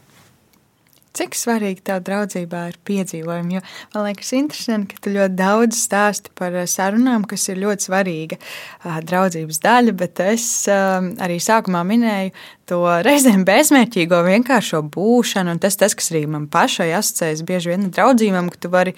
[1.15, 3.55] Cik svarīgi tev draudzībā ir piedzīvojumi?
[3.55, 3.61] Jo
[3.95, 8.39] man liekas, interesanti, ka tu ļoti daudz stāsti par eh, sarunām, kas ir ļoti svarīga
[8.41, 12.35] eh, draudzības daļa, bet es eh, arī sākumā minēju
[12.67, 17.87] to reizēm bezmērķīgo vienkāršo būšanu, un tas, tas kas arī man pašai asociējas bieži vien
[17.87, 18.97] ar draudzībām, ka tu vari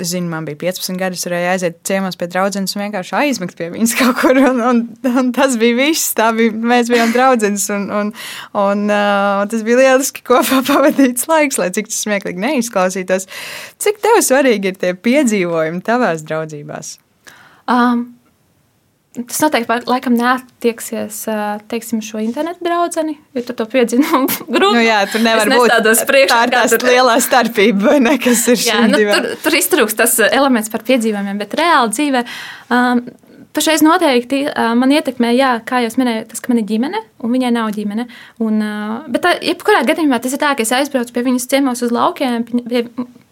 [0.00, 3.58] Es zinu, man bija 15 gadi, es varēju aiziet ciemos pie draudzenes un vienkārši aizmigt
[3.58, 4.40] pie viņas kaut kur.
[4.50, 6.14] Un, un, un tas bija viss.
[6.36, 7.66] Bija, mēs bijām draudzenes.
[7.74, 8.12] Un, un,
[8.60, 13.28] un, uh, tas bija lieliski kopā pavadīts laiks, lai cik tas smieklīgi neizklausītos.
[13.82, 16.96] Cik tev svarīgi ir tie piedzīvojumi tavās draudzībās?
[17.70, 18.08] Um,
[19.10, 21.24] Tas noteikti laikam neattieksies
[21.70, 23.02] teiksim, šo internetu draugu,
[23.34, 24.20] jo tu to piedzini no
[24.54, 24.76] grupas.
[24.76, 26.52] Nu, jā, tur nevar būt tādas priekšstats.
[26.54, 30.14] Tā ir tā lielā starpība, vai ne, kas ir jā, nu, tur, tur iztrūks tas
[30.28, 32.22] elements par piedzīvojumiem, bet reāli dzīvē.
[32.70, 33.02] Um,
[33.50, 37.32] Pašreiz noteikti uh, man ietekmē, jā, kā jau minēju, tas, ka man ir ģimene, un
[37.34, 38.04] viņai nav ģimene.
[38.46, 41.82] Un, uh, bet, tā, jebkurā gadījumā tas ir tā, ka es aizbraucu pie viņas ciemos
[41.82, 42.84] uz laukiem, pie,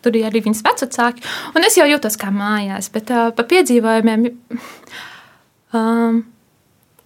[0.03, 1.23] tur ir arī viņas vecāki,
[1.55, 2.91] un es jau jūtos kā mājās.
[2.91, 4.27] Bet uh, par piedzīvojumiem
[5.77, 6.23] Um,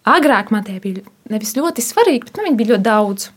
[0.07, 1.03] agrāk man tie bija
[1.33, 3.29] nevis ļoti svarīgi, bet nu, viņi bija ļoti daudz.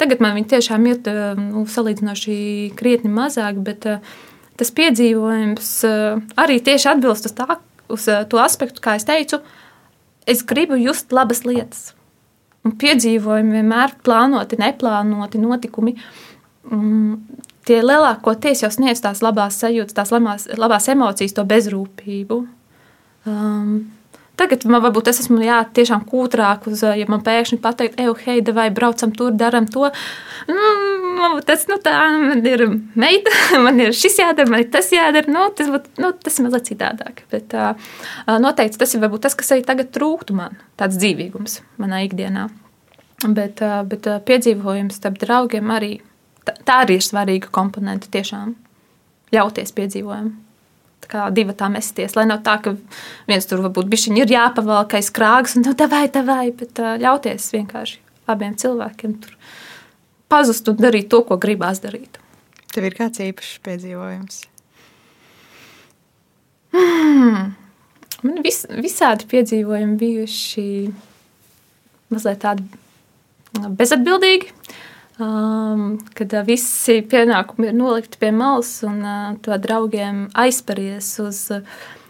[0.00, 2.36] Tagad man viņi tiešām ir nu, salīdzinoši
[2.78, 4.14] krietni mazāk, bet uh,
[4.58, 7.58] tas piedzīvojums uh, arī tieši atbilst uz, tā,
[7.92, 9.40] uz uh, to aspektu, kā es teicu,
[10.26, 11.92] es gribu just labas lietas.
[12.64, 15.94] Un piedzīvojumi vienmēr plānoti, neplānoti notikumi.
[16.72, 17.20] Um,
[17.68, 22.40] tie lielākoties jau sniedz tās labās sajūtas, tās labās, labās emocijas, to bezrūpību.
[23.28, 23.76] Um,
[24.34, 28.40] Tagad man varbūt es esmu jā, tiešām kūtrāk, uz, ja man pēkšņi pateikt, ej, hei,
[28.56, 29.86] vai braucam tur, darām to.
[30.50, 32.64] Mm, tas, nu, tā, man ir
[32.98, 33.30] meita,
[33.66, 35.30] man ir šis jādara, man ir tas jādara.
[35.30, 35.70] Nu, tas,
[36.02, 37.22] nu, tas ir mazliet citādāk.
[37.30, 37.94] Bet uh,
[38.42, 42.48] noteikti tas ir tas, kas arī tagad trūktu man, tāds dzīvīgums manā ikdienā.
[43.24, 45.94] Bet, uh, bet uh, piedzīvojums starp draugiem arī
[46.42, 48.56] tā, tā arī ir svarīga komponente tiešām
[49.34, 50.43] ļauties piedzīvojumam
[51.10, 52.14] kā divi tā mesties.
[52.16, 52.74] Lai nav tā, ka
[53.28, 58.00] viens tur varbūt bišķiņi ir jāpavalk aiz krāgas un nu, davai, davai, bet ļauties vienkārši
[58.30, 59.36] abiem cilvēkiem tur
[60.32, 62.18] pazust un darīt to, ko gribās darīt.
[62.74, 64.40] Tev ir kāds īpašs piedzīvojums?
[66.74, 67.52] Mm.
[68.24, 70.66] Man vis, visādi piedzīvojumi bijuši
[72.10, 72.64] mazliet tādi
[73.78, 74.50] bezatbildīgi.
[74.50, 74.80] Uh,
[75.14, 81.38] Um, kad uh, visi pienākumi ir nolikti pie malas un uh, to draugiem aizpēries uz
[81.54, 81.60] uh,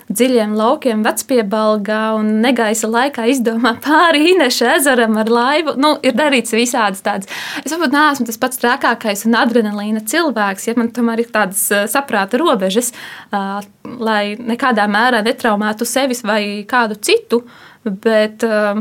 [0.08, 5.76] dziļiem laukiem, vecpiebalgā un negaisa laikā izdomā pāri Ineša ezeram ar laivu.
[5.76, 7.28] Nu, ir darīts visādas tādas.
[7.60, 12.40] Es varbūt neesmu tas pats trakākais un adrenalīna cilvēks, ja man tomēr ir tādas saprāta
[12.40, 12.94] robežas,
[13.36, 13.60] uh,
[14.00, 17.44] lai nekādā mērā netraumētu sevis vai kādu citu.
[17.84, 18.80] Bet, uh,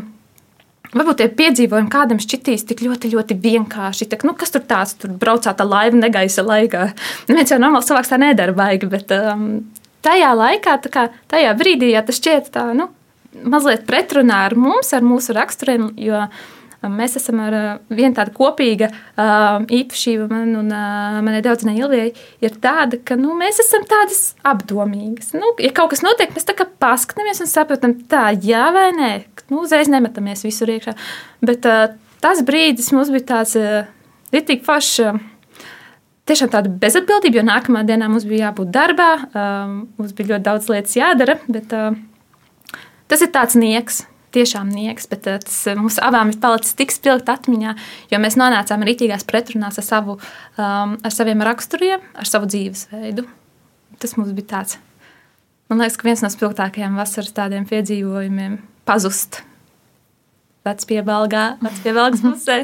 [0.94, 4.08] Varbūt tie piedzīvojumi kādam šķitīs tik ļoti, ļoti vienkārši.
[4.12, 6.90] Tā, nu, kas tur tāds tur braucāt ar laivu negaisa laikā?
[7.30, 9.48] Neviens jau normāls cilvēks tā nedara baigi, bet um,
[10.06, 12.92] tajā laikā, kā, tajā brīdī, ja tas šķiet tā, nu,
[13.42, 16.26] mazliet pretrunā ar mums, ar mūsu raksturiem, jo
[16.92, 22.12] mēs esam ar uh, vienu tādu kopīgu uh, īpašību, man un uh, manai draudzenei Ilvijai,
[22.44, 25.34] ir tāda, ka nu, mēs esam tādas apdomīgas.
[25.38, 29.12] Nu, ja kaut kas notiek, mēs tā kā paskatāmies un saprotam, tā jā vai nē,
[29.52, 30.96] nu, uzreiz nemetamies visur iekšā.
[31.46, 31.68] Bet
[32.24, 33.58] tas brīdis mums bija tāds
[34.34, 35.30] ritīgi foršs.
[36.24, 40.70] Tiešām tāda bezatbildība, jo nākamā dienā mums bija jābūt darbā, uh, mums bija ļoti daudz
[40.72, 41.98] lietas jādara, bet uh,
[43.12, 44.06] tas ir tāds nieks.
[44.34, 47.76] Tiešām nieks, bet tas mums abām ir palicis tik spilgt atmiņā,
[48.14, 50.18] jo mēs nonācām rītīgās pretrunās ar, savu,
[50.58, 53.28] um, ar saviem raksturiem, ar savu dzīvesveidu.
[54.02, 54.78] Tas mums bija tāds,
[55.70, 58.60] man liekas, ka viens no spilgtākajiem vasaras tādiem piedzīvojumiem
[58.90, 59.44] pazust
[60.64, 62.60] vecpiebalgā, vecpiebalgas pusē.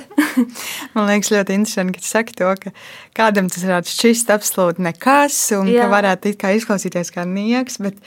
[0.96, 2.74] Man liekas, ļoti interesanti, ka tu saki to, ka
[3.18, 5.84] kādam tas varētu šķist absolūti nekas, un Jā.
[5.84, 8.00] ka varētu it kā izklausīties kā nieks, bet,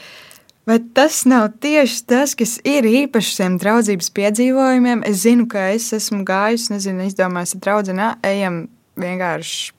[0.69, 5.03] bet tas nav tieši tas, kas ir īpaši šiem draudzības piedzīvojumiem.
[5.07, 8.67] Es zinu, ka es esmu gājis, nezinu, izdomājis draudzenā, ejam
[8.99, 9.73] vienkārši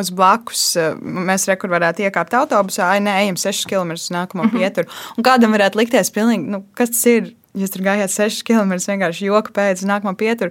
[0.00, 0.64] uz blakus.
[1.00, 4.58] Mēs rekur varētu iekāpt autobusā, ai, nē, ejam 6 km uz nākamo mm -hmm.
[4.58, 4.88] pieturu.
[5.16, 7.34] Un kādam varētu likties pilnīgi, nu, kas tas ir?
[7.56, 10.50] Jūs tur gājāt 6 km vienkārši joka pēc nākamā pietura.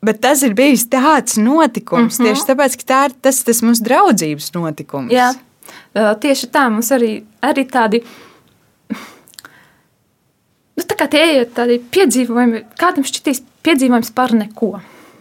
[0.00, 2.28] Bet tas ir bijis tāds notikums, mm -hmm.
[2.28, 5.12] tieši tāpēc, ka tā ir tas, tas mūsu draudzības notikums.
[5.12, 5.34] Jā,
[5.94, 8.02] tieši tā mums arī, arī tādi.
[11.00, 14.74] Kā tie ir tādi piedzīvojumi, kādam šķitīs piedzīvojums par neko.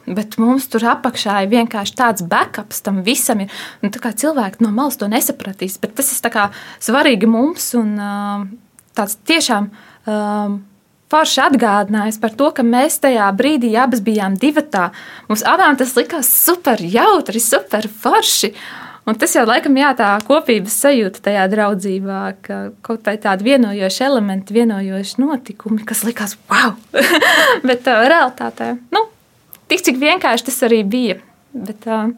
[0.09, 3.45] Bet mums tur apakšā ir vienkārši tāds backups tam visam.
[3.45, 6.39] Ir, nu, cilvēki no malas to nesapratīs, bet tas ir
[6.83, 8.43] svarīgi mums un uh,
[8.97, 9.69] tāds tiešām.
[10.09, 10.59] Um,
[11.09, 14.89] forši atgādinājis par to, ka mēs tajā brīdī abas bijām divatā.
[15.29, 18.51] Mums abām tas likās super jautri, super forši.
[19.07, 24.03] Un tas jau laikam jā, tā kopības sajūta tajā draudzībā, ka kaut kā tādi vienojoši
[24.05, 26.75] elementi, vienojoši notikumi, kas likās wow!
[27.67, 29.07] Bet uh, realitātē, nu,
[29.71, 31.17] tik cik vienkārši tas arī bija.
[31.49, 32.11] Bet, uh,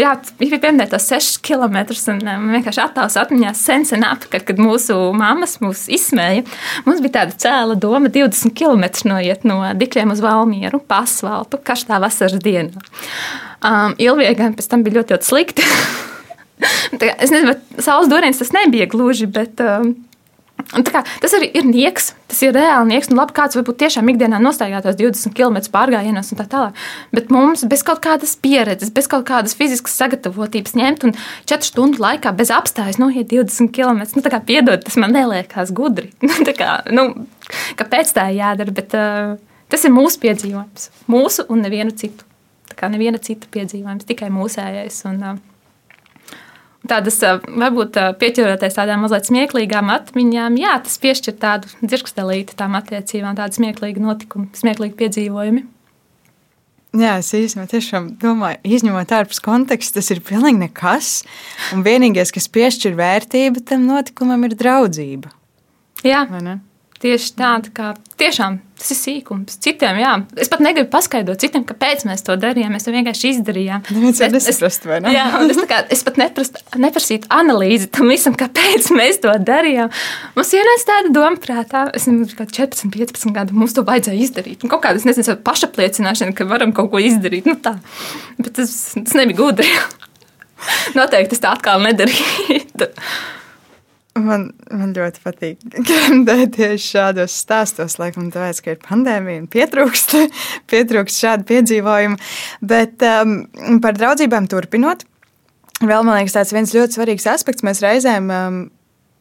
[0.00, 1.76] jā, bija pieminēta tos 6 km.
[2.08, 6.46] Un, uh, man vienkārši attēls atmiņā sen, sen atpakaļ, kad mūsu mammas mūs izsmēja.
[6.86, 12.00] Mums bija tāda cēla doma 20 km noiet no Dikļiem uz Valmieru pa asfaltu kaštā
[12.00, 12.80] vasaras dienā.
[13.58, 15.68] Um, Ilviegam pēc tam bija ļoti, ļoti slikti.
[16.58, 19.62] es nezinu, vai saules dūriens tas nebija gluži, bet.
[19.62, 19.96] Um,
[20.68, 23.08] Kā, tas arī ir nieks, tas ir reāli nieks.
[23.08, 26.80] Nu, labi, kāds varbūt tiešām ikdienā nostaigātos 20 km pārgājienos un tā tālāk.
[27.14, 31.14] Bet mums bez kaut kādas pieredzes, bez kaut kādas fiziskas sagatavotības ņemt un
[31.48, 34.02] 4 stundu laikā bez apstājas noiet 20 km.
[34.18, 36.10] Nu, kā, piedod, tas man neliekas gudri.
[36.38, 37.04] Nu, kā, nu,
[37.78, 38.74] kāpēc tā jādara?
[38.74, 39.38] Bet, uh,
[39.72, 40.90] tas ir mūsu piedzīvojums.
[41.10, 42.26] Mūsu un nevienu citu.
[42.68, 45.00] Tā kā neviena cita piedzīvojums, tikai mūsējais.
[45.08, 45.47] Un, uh,
[46.88, 47.18] tādas
[47.48, 54.04] varbūt pieķeroties tādām mazliet smieklīgām atmiņām, jā, tas piešķir tādu dzirkstelīti tām attiecībām, tādu smieklīgu
[54.04, 55.64] notikumu, smieklīgu piedzīvojumu.
[56.98, 61.10] Jā, es īstenībā tiešām domāju, izņemot ārpus konteksta, tas ir pilnīgi nekas.
[61.76, 65.34] Un vienīgais, kas piešķir vērtību tam notikumam, ir draudzība.
[66.06, 66.24] Jā,
[67.02, 69.56] tieši tāda, kā tiešām tas ir sīkums.
[69.62, 72.74] Citiem, jā, es pat negribu paskaidrot citiem, kāpēc mēs to darījām.
[72.74, 73.84] Mēs to vienkārši izdarījām.
[73.90, 75.12] Neviens to nesaprast, vai ne?
[75.16, 79.90] Jā, es, kā, es pat neprast, neprasītu analīzi tam visam, kāpēc mēs to darījām.
[80.38, 84.62] Mums ienāca tāda doma prātā, es nezinu, kā 14, 15 gadu mums to vajadzēja izdarīt.
[84.62, 87.50] Un kaut kāda, es nezinu, pašapliecināšana, ka varam kaut ko izdarīt.
[87.50, 87.76] Nu, tā.
[88.38, 89.70] Bet tas, tas nebija gudri.
[90.98, 92.92] Noteikti es tā atkal nedarītu.
[94.18, 100.16] Man, man ļoti patīk gremdēties šādos stāstos, laikam tāpēc, ka ir pandēmija un pietrūkst,
[100.72, 102.18] pietrūkst šādu piedzīvojumu.
[102.72, 103.38] Bet um,
[103.84, 105.04] par draudzībām turpinot,
[105.82, 107.66] vēl man liekas tāds viens ļoti svarīgs aspekts.
[107.66, 108.58] Mēs reizēm um,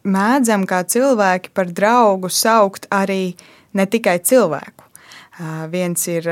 [0.08, 3.36] mēdzam kā cilvēki par draugu saukt arī
[3.78, 4.87] ne tikai cilvēku.
[5.70, 6.26] Viens ir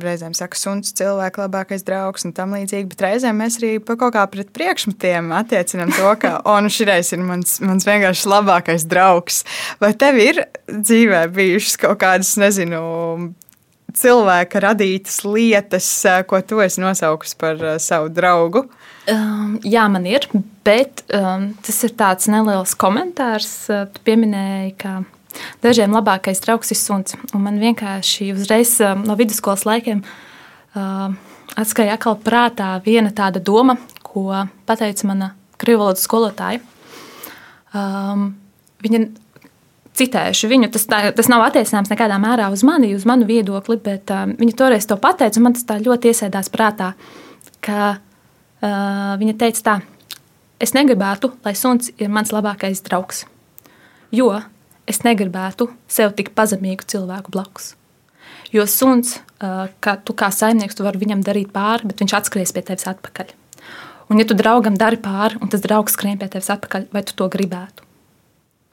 [0.00, 4.22] reizēm saka, suns, cilvēka labākais draugs un tam līdzīgi, bet reizēm mēs arī kaut kā
[4.32, 9.42] pret priekšmetiem attiecinām to, ka, o, nu šis ir mans, mans vienkārši labākais draugs.
[9.82, 12.80] Vai tev ir dzīvē bijušas kaut kādas, nezinu,
[13.94, 15.88] cilvēka radītas lietas,
[16.28, 18.64] ko tu esi nosaukusi par savu draugu?
[19.10, 20.24] Um, jā, man ir,
[20.64, 23.52] bet um, tas ir tāds neliels komentārs.
[23.68, 25.02] Tu pieminēji, ka
[25.64, 27.16] Dažiem labākais draugs ir suns.
[27.34, 31.10] Un man vienkārši uzreiz um, no vidusskolas laikiem uh,
[31.54, 34.30] atskaitīja atkal prātā viena tāda doma, ko
[34.68, 36.62] teica mana krievu valodas skolotāja.
[37.74, 38.32] Um,
[38.84, 39.06] viņa
[39.98, 44.10] citēšu viņu, tas, tā, tas nav attiecināms nekādā mērā uz mani, uz manu viedokli, bet
[44.14, 46.92] um, viņa toreiz to pateica, man tas ļoti iesēdās prātā,
[47.64, 49.76] ka uh, viņa teica tā,
[50.62, 53.24] es negribētu, lai suns ir mans labākais draugs,
[54.14, 54.32] jo
[54.90, 57.72] es negribētu sev tik pazemīgu cilvēku blakus.
[58.54, 62.62] Jo suns, ka tu kā saimnieks, tu vari viņam darīt pāri, bet viņš atskries pie
[62.62, 63.32] tevis atpakaļ.
[64.12, 67.16] Un, ja tu draugam dari pāri, un tas draugs skrien pie tevis atpakaļ, vai tu
[67.18, 67.86] to gribētu?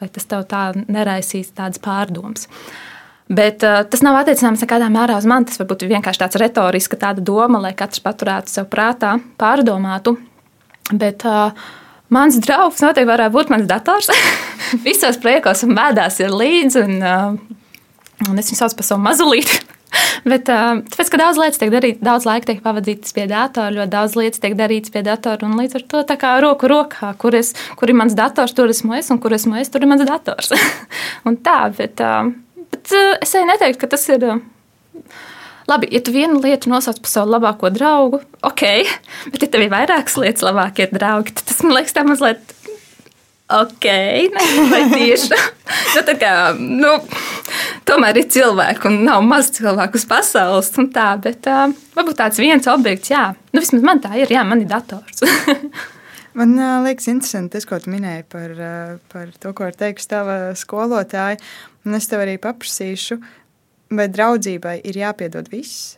[0.01, 2.47] Vai tas tev tā neraisīs tādas pārdomas?
[3.32, 5.47] Bet uh, tas nav attiecināms nekādā mērā uz mani.
[5.47, 10.18] Tas varbūt ir vienkārši tāds retorisks doma, lai katrs paturētu sev prātā, pārdomātu.
[10.91, 11.53] Bet uh,
[12.12, 14.12] Mans draugs noteikti varētu būt mans dators.
[14.86, 16.86] Visos priekos un bēdās ir līdzi.
[16.86, 17.59] Un, uh,
[18.30, 19.62] Un es viņu saucu par savu mazulīti.
[20.32, 23.91] Bet, uh, tāpēc, ka daudz lietas tiek darītas, daudz laika tiek pavadīts pie datora, ļoti
[23.91, 25.49] daudz lietas tiek darītas pie datora.
[25.57, 28.95] Līdz ar to tā kā roku rokā, kur, es, kur ir mans dators, tur esmu
[28.99, 30.53] es, un kur esmu es, tur ir mans dators.
[31.28, 32.30] un tā, bet, uh,
[32.76, 34.28] bet es arī neteiktu, ka tas ir.
[35.72, 38.63] Labi, ja tu vienu lietu nosauc par savu labāko draugu, ok,
[39.32, 42.57] bet ja tev ir vairākas lietas, labākie draugi, tad tas man liekas tā mazliet
[43.51, 43.88] ok,
[44.72, 45.32] vai tieši.
[45.95, 46.91] nu, tā kā, nu,
[47.88, 50.72] tomēr ir cilvēki un nav maz cilvēku uz pasaules.
[50.95, 51.65] Tā, bet uh,
[51.97, 55.24] varbūt tāds viens objekts, jā, nu, vismaz man tā ir, jā, man ir dators.
[56.32, 56.53] Man
[56.86, 58.51] liekas, interesanti tas, ko tu minēji par,
[59.11, 61.36] par to, ko ir teikusi tava skolotāja.
[61.84, 63.17] Un es tev arī paprasīšu,
[63.92, 65.98] vai draudzībai ir jāpiedod viss?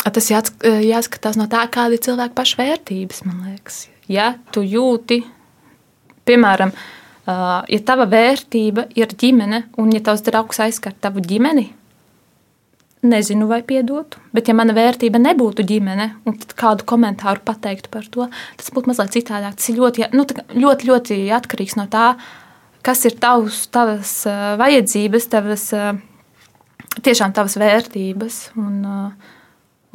[0.00, 3.84] Tas jāskatās no tā, kāda ir cilvēka pašvērtības, man liekas.
[4.10, 5.20] Ja tu jūti,
[6.26, 11.66] piemēram, uh, Uh, ja tava vērtība ir ģimene, un ja tavs draugs aizskar tavu ģimeni,
[13.04, 14.18] nezinu, vai piedotu.
[14.32, 18.26] Bet, ja mana vērtība nebūtu ģimene, un kādu komentāru pateiktu par to,
[18.56, 19.58] tas būtu mazliet citādāk.
[19.60, 20.24] Tas ir ļoti, nu,
[20.64, 22.14] ļoti, ļoti atkarīgs no tā,
[22.86, 25.94] kas ir tavs, tavas uh, vajadzības, tavas, uh,
[27.04, 28.40] tiešām tavas vērtības.
[28.60, 28.82] Un,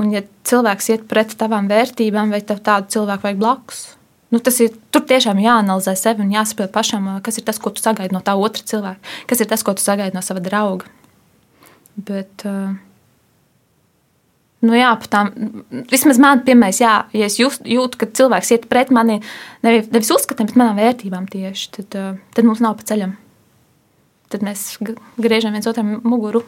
[0.01, 3.85] un ja cilvēks iet pret tavām vērtībām, vai tev tādu cilvēku vajag blakus,
[4.33, 7.79] Nu, tas ir tur tiešām jāanalizē sevi un jāsaprot pašam, kas ir tas, ko tu
[7.79, 10.89] sagaidi no tā otra cilvēka, kas ir tas, ko tu sagaidi no sava drauga.
[11.95, 12.43] Bet,
[14.65, 15.31] nu, jā, tām,
[15.91, 19.19] vismaz man, piemēram, jā, ja es jūtu, jūtu, ka cilvēks iet pret mani
[19.65, 21.99] nevis, nevis uzskatiem, bet manām vērtībām tieši, tad,
[22.35, 23.15] tad mums nav pa ceļam.
[24.33, 24.65] Tad mēs
[25.21, 26.41] griežam viens otram muguru,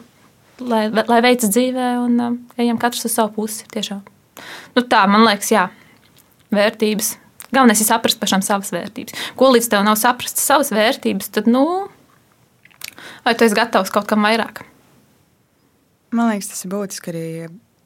[0.60, 2.18] lai, lai veicas dzīvē un
[2.58, 3.68] ejam katrs uz savu pusi.
[3.70, 4.02] Tiešām.
[4.74, 5.68] Nu, tā, man liekas, jā,
[6.54, 7.16] vērtības
[7.48, 9.14] Galvenais ir saprast pašam savas vērtības.
[9.38, 11.62] Ko līdz tev nav saprast savas vērtības, tad, nu,
[13.24, 14.66] vai tu esi gatavs kaut kam vairāk?
[16.12, 17.24] Man liekas, tas ir būtiski arī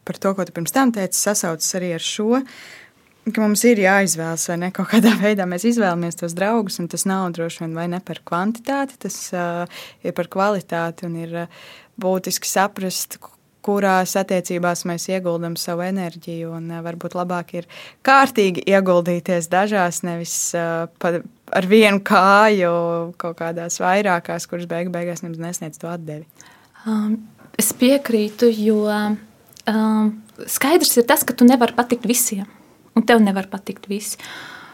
[0.04, 2.42] par to, ko tu pirms tam teici, sasaucas arī ar šo.
[3.36, 7.28] Mums ir jāizvēlas, vai ne kaut kādā veidā mēs izvēlamies tos draugus, un tas nav
[7.36, 11.10] droši vien vai ne par kvantitāti, tas uh, ir par kvalitāti.
[11.22, 11.62] Ir uh,
[12.02, 13.20] būtiski saprast,
[13.62, 16.50] kurās attiecībās mēs ieguldam savu enerģiju.
[16.58, 17.70] Un, uh, varbūt labāk ir
[18.02, 21.20] kārtīgi ieguldīties dažās, nevis uh, pa,
[21.54, 22.72] ar vienu kāju
[23.22, 26.26] kaut kādās vairākās, kuras beig beigās nesniedz to atdevi.
[26.90, 27.20] Um,
[27.54, 29.20] es piekrītu, jo um,
[29.66, 32.48] skaidrs ir tas, ka tu nevari patikt visiem,
[32.96, 34.18] un tev nevar patikt visi.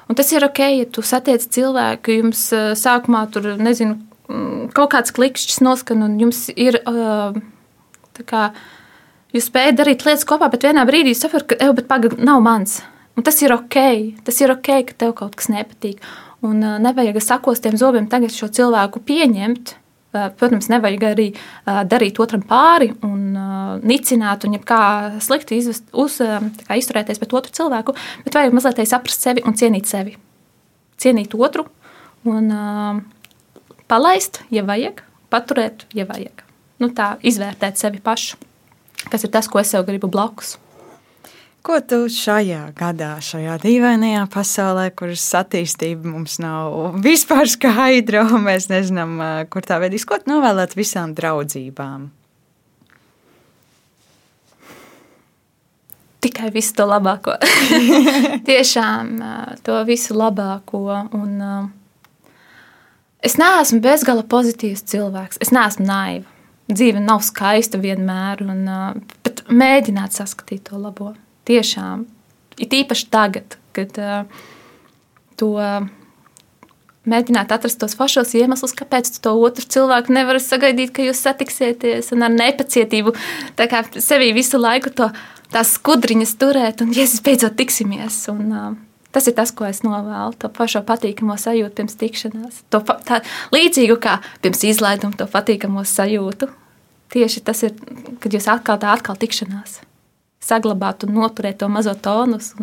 [0.08, 3.98] Un tas ir ok, ja tu satiec cilvēku, jums uh, sākumā tur, nezinu,
[4.30, 8.48] mm, kaut kāds klikšķis noskan, un jums ir tā kā
[9.28, 12.78] Jūs spējat darīt lietas kopā, bet vienā brīdī saprotat, ka, ej, pagaidi, nav mans.
[13.18, 13.76] Un tas ir ok,
[14.24, 16.00] tas ir ok, ka tev kaut kas nepatīk.
[16.46, 19.74] Un uh, nevajag sakostiem zobiem tagad šo cilvēku pieņemt.
[20.08, 24.80] Uh, protams, nevajag arī uh, darīt otram pāri un uh, nicināt, un kā
[25.20, 26.16] slikti izvest, uz,
[26.64, 27.92] kā izturēties pret otru cilvēku,
[28.24, 30.16] bet vajag mazliet saprast sevi un cienīt sevi.
[30.98, 31.68] Cienīt otru
[32.24, 32.48] un
[33.86, 36.42] palaist, ja vajag, paturēt, ja vajag.
[36.80, 38.40] Nu, tā izvērtēt sevi pašu
[39.06, 40.56] kas ir tas, ko es sev gribu blakus.
[41.66, 48.70] Ko tu šajā gadā, šajā dīvainajā pasaulē, kuras attīstība mums nav vispār skaidra, un mēs
[48.70, 49.18] nezinām,
[49.52, 52.06] kur tā vedīs, ko novēlēt visām draudzībām?
[56.24, 57.36] Tikai visu to labāko.
[58.48, 59.12] Tiešām
[59.66, 60.80] to visu labāko.
[61.14, 61.36] Un,
[63.22, 65.38] es neesmu bezgala pozitīvs cilvēks.
[65.44, 66.26] Es neesmu naiva
[66.68, 68.66] dzīve nav skaista vienmēr, un,
[69.24, 71.14] bet mēģināt saskatīt to labo.
[71.48, 72.04] Tiešām,
[72.60, 73.96] it īpaši tagad, kad
[75.38, 75.52] to
[77.08, 82.26] mēģināt atrast tos pašos iemeslus, kāpēc to otru cilvēku nevar sagaidīt, ka jūs satiksieties un
[82.26, 83.14] ar nepacietību
[83.96, 85.08] sevi visu laiku to
[85.52, 88.20] tās skudriņas turēt, un jēzus beidzot tiksimies.
[88.34, 88.76] Un, uh,
[89.08, 90.36] Tas ir tas, ko es novēlu.
[90.42, 92.60] To pašu patīkamo sajūtu pirms tikšanās.
[92.68, 93.22] To tā,
[93.54, 96.50] līdzīgu kā pirms izlaiduma, to patīkamo sajūtu.
[97.14, 97.72] Tieši tas ir,
[98.20, 99.78] kad jūs atkal tā atkal tikšanās,
[100.48, 102.54] saglabāt un noturēt to mazo tonus.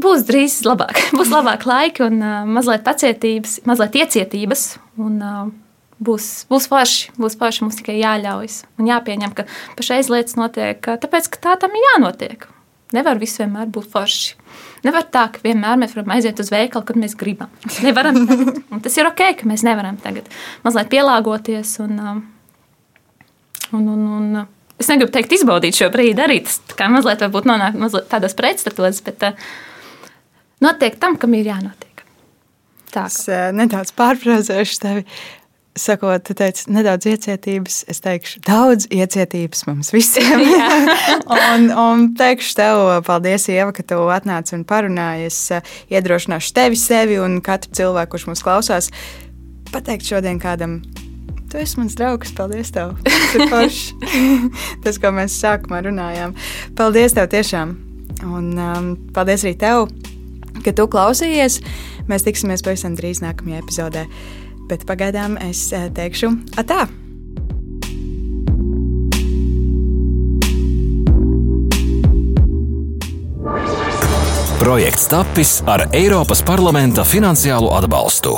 [0.00, 4.68] Būs drīz labāk, būs labāk laiki un uh, mazliet pacietības, mazliet iecietības.
[5.00, 5.50] Un, uh,
[6.00, 7.66] būs, būs forši, būs forši.
[7.66, 9.46] Mums tikai jāļaujas un jāpieņem, ka
[9.78, 12.48] pašreiz lietas notiek, tāpēc ka tā tam ir jānotiek.
[12.90, 14.34] Nevar viss vienmēr būt forši.
[14.82, 17.52] Nevar tā, ka vienmēr mēs varam aiziet uz veikalu, kad mēs gribam.
[17.86, 18.24] Nevaram.
[18.82, 20.26] Tas ir ok, ka mēs nevaram tagad
[20.64, 21.76] mazliet pielāgoties.
[21.84, 22.00] Un,
[23.70, 24.40] un, un, un,
[24.80, 26.40] es negribu teikt, izbaudīt šo brīdi arī.
[26.46, 29.50] Tas kā mazliet nonāk mazliet tādos pretstatos, bet uh,
[30.64, 32.04] notiek tam, kam ir jānotiek.
[32.90, 33.06] Tā.
[33.06, 35.04] Es uh, nedaudz pārfrāzēšu tevi.
[35.80, 37.76] sakot, tu teici, nedaudz iecietības.
[37.88, 40.42] Es teikšu, daudz iecietības mums visiem.
[41.52, 45.28] un, un teikšu tev, paldies, Ieva, ka tu atnāci un parunāji.
[45.30, 48.90] Es uh, iedrošināšu tevi, sevi un katru cilvēku, kurš mums klausās,
[49.70, 50.80] pateikt šodien kādam.
[51.50, 52.94] Tu esi mans draugs, paldies tev.
[53.50, 53.80] Tas.
[54.84, 56.36] Tas, ko mēs sākumā runājām.
[56.78, 57.74] Paldies tev tiešām.
[58.26, 59.88] Un um, paldies arī tev,
[60.62, 61.58] ka tu klausījies.
[62.10, 64.06] Mēs tiksimies pavisam drīz nākamajā epizodē
[64.70, 66.30] bet pagaidām es eh, teikšu
[66.60, 66.86] atā.
[74.60, 78.36] Projekts tapis ar Eiropas parlamenta finansiālo atbalstu.